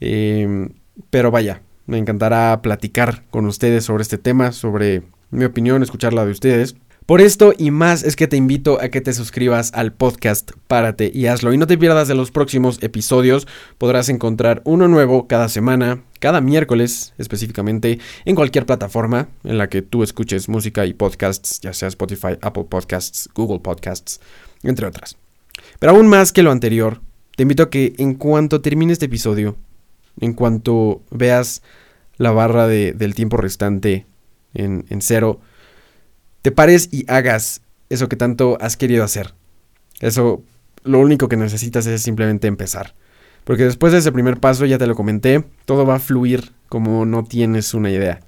Em, 0.00 0.70
pero 1.10 1.30
vaya, 1.30 1.62
me 1.86 1.98
encantará 1.98 2.60
platicar 2.62 3.24
con 3.30 3.46
ustedes 3.46 3.84
sobre 3.84 4.02
este 4.02 4.18
tema, 4.18 4.52
sobre 4.52 5.02
mi 5.30 5.44
opinión, 5.44 5.82
escuchar 5.82 6.12
la 6.12 6.24
de 6.24 6.32
ustedes. 6.32 6.76
Por 7.06 7.20
esto 7.20 7.52
y 7.58 7.70
más 7.70 8.02
es 8.02 8.16
que 8.16 8.28
te 8.28 8.38
invito 8.38 8.80
a 8.80 8.88
que 8.88 9.02
te 9.02 9.12
suscribas 9.12 9.74
al 9.74 9.92
podcast 9.92 10.52
Párate 10.68 11.10
y 11.12 11.26
hazlo 11.26 11.52
y 11.52 11.58
no 11.58 11.66
te 11.66 11.76
pierdas 11.76 12.08
de 12.08 12.14
los 12.14 12.30
próximos 12.30 12.82
episodios. 12.82 13.46
Podrás 13.76 14.08
encontrar 14.08 14.62
uno 14.64 14.88
nuevo 14.88 15.26
cada 15.28 15.50
semana, 15.50 16.02
cada 16.18 16.40
miércoles 16.40 17.12
específicamente, 17.18 17.98
en 18.24 18.34
cualquier 18.34 18.64
plataforma 18.64 19.28
en 19.44 19.58
la 19.58 19.68
que 19.68 19.82
tú 19.82 20.02
escuches 20.02 20.48
música 20.48 20.86
y 20.86 20.94
podcasts, 20.94 21.60
ya 21.60 21.74
sea 21.74 21.88
Spotify, 21.88 22.38
Apple 22.40 22.64
Podcasts, 22.70 23.28
Google 23.34 23.60
Podcasts, 23.60 24.18
entre 24.62 24.86
otras. 24.86 25.18
Pero 25.78 25.92
aún 25.92 26.06
más 26.08 26.32
que 26.32 26.42
lo 26.42 26.52
anterior, 26.52 27.02
te 27.36 27.42
invito 27.42 27.64
a 27.64 27.70
que 27.70 27.92
en 27.98 28.14
cuanto 28.14 28.62
termine 28.62 28.94
este 28.94 29.06
episodio, 29.06 29.56
en 30.20 30.32
cuanto 30.32 31.02
veas 31.10 31.62
la 32.16 32.30
barra 32.30 32.68
del 32.68 33.14
tiempo 33.14 33.36
restante 33.36 34.06
en, 34.54 34.84
en 34.88 35.02
cero, 35.02 35.40
te 36.42 36.52
pares 36.52 36.88
y 36.92 37.10
hagas 37.10 37.62
eso 37.88 38.08
que 38.08 38.16
tanto 38.16 38.58
has 38.60 38.76
querido 38.76 39.04
hacer. 39.04 39.34
Eso, 40.00 40.42
lo 40.82 41.00
único 41.00 41.28
que 41.28 41.36
necesitas 41.36 41.86
es 41.86 42.02
simplemente 42.02 42.46
empezar. 42.46 42.94
Porque 43.44 43.64
después 43.64 43.92
de 43.92 43.98
ese 43.98 44.12
primer 44.12 44.38
paso, 44.40 44.64
ya 44.64 44.78
te 44.78 44.86
lo 44.86 44.94
comenté, 44.94 45.44
todo 45.66 45.86
va 45.86 45.96
a 45.96 46.00
fluir 46.00 46.52
como 46.68 47.04
no 47.04 47.24
tienes 47.24 47.74
una 47.74 47.90
idea. 47.90 48.20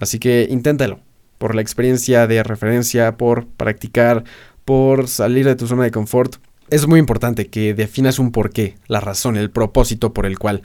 Así 0.00 0.18
que 0.18 0.46
inténtalo. 0.50 1.00
Por 1.38 1.54
la 1.54 1.62
experiencia 1.62 2.26
de 2.26 2.42
referencia, 2.42 3.16
por 3.16 3.46
practicar, 3.46 4.24
por 4.64 5.08
salir 5.08 5.44
de 5.44 5.56
tu 5.56 5.66
zona 5.66 5.84
de 5.84 5.90
confort. 5.90 6.36
Es 6.70 6.86
muy 6.86 7.00
importante 7.00 7.48
que 7.48 7.74
definas 7.74 8.18
un 8.18 8.32
porqué, 8.32 8.76
la 8.86 9.00
razón, 9.00 9.36
el 9.36 9.50
propósito 9.50 10.14
por 10.14 10.24
el 10.24 10.38
cual 10.38 10.62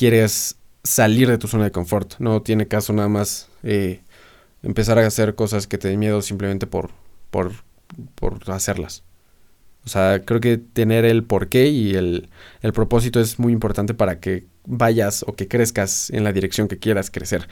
quieres 0.00 0.56
salir 0.82 1.28
de 1.28 1.36
tu 1.36 1.46
zona 1.46 1.64
de 1.64 1.72
confort. 1.72 2.14
No 2.20 2.40
tiene 2.40 2.66
caso 2.66 2.94
nada 2.94 3.10
más 3.10 3.48
eh, 3.62 4.00
empezar 4.62 4.98
a 4.98 5.06
hacer 5.06 5.34
cosas 5.34 5.66
que 5.66 5.76
te 5.76 5.88
den 5.88 5.98
miedo 5.98 6.22
simplemente 6.22 6.66
por, 6.66 6.88
por, 7.30 7.52
por 8.14 8.38
hacerlas. 8.50 9.02
O 9.84 9.90
sea, 9.90 10.22
creo 10.24 10.40
que 10.40 10.56
tener 10.56 11.04
el 11.04 11.22
porqué 11.22 11.66
y 11.66 11.96
el, 11.96 12.30
el 12.62 12.72
propósito 12.72 13.20
es 13.20 13.38
muy 13.38 13.52
importante 13.52 13.92
para 13.92 14.20
que 14.20 14.46
vayas 14.64 15.22
o 15.26 15.34
que 15.34 15.48
crezcas 15.48 16.08
en 16.08 16.24
la 16.24 16.32
dirección 16.32 16.66
que 16.66 16.78
quieras 16.78 17.10
crecer. 17.10 17.46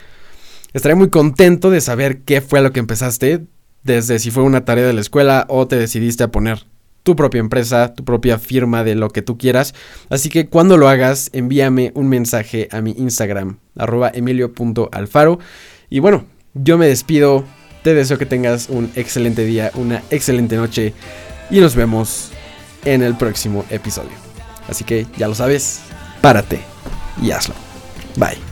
Estaré 0.72 0.94
muy 0.94 1.10
contento 1.10 1.68
de 1.68 1.82
saber 1.82 2.22
qué 2.22 2.40
fue 2.40 2.62
lo 2.62 2.72
que 2.72 2.80
empezaste, 2.80 3.44
desde 3.82 4.18
si 4.20 4.30
fue 4.30 4.42
una 4.42 4.64
tarea 4.64 4.86
de 4.86 4.94
la 4.94 5.02
escuela 5.02 5.44
o 5.50 5.68
te 5.68 5.76
decidiste 5.76 6.24
a 6.24 6.28
poner 6.28 6.64
tu 7.08 7.16
propia 7.16 7.40
empresa, 7.40 7.94
tu 7.94 8.04
propia 8.04 8.38
firma 8.38 8.84
de 8.84 8.94
lo 8.94 9.08
que 9.08 9.22
tú 9.22 9.38
quieras. 9.38 9.72
Así 10.10 10.28
que 10.28 10.48
cuando 10.48 10.76
lo 10.76 10.90
hagas, 10.90 11.30
envíame 11.32 11.90
un 11.94 12.06
mensaje 12.06 12.68
a 12.70 12.82
mi 12.82 12.90
Instagram, 12.90 13.60
arroba 13.78 14.10
emilio.alfaro. 14.12 15.38
Y 15.88 16.00
bueno, 16.00 16.26
yo 16.52 16.76
me 16.76 16.86
despido, 16.86 17.44
te 17.82 17.94
deseo 17.94 18.18
que 18.18 18.26
tengas 18.26 18.68
un 18.68 18.90
excelente 18.94 19.46
día, 19.46 19.70
una 19.74 20.02
excelente 20.10 20.56
noche 20.56 20.92
y 21.50 21.60
nos 21.60 21.74
vemos 21.74 22.30
en 22.84 23.02
el 23.02 23.14
próximo 23.14 23.64
episodio. 23.70 24.12
Así 24.68 24.84
que 24.84 25.06
ya 25.16 25.28
lo 25.28 25.34
sabes, 25.34 25.80
párate 26.20 26.60
y 27.22 27.30
hazlo. 27.30 27.54
Bye. 28.16 28.47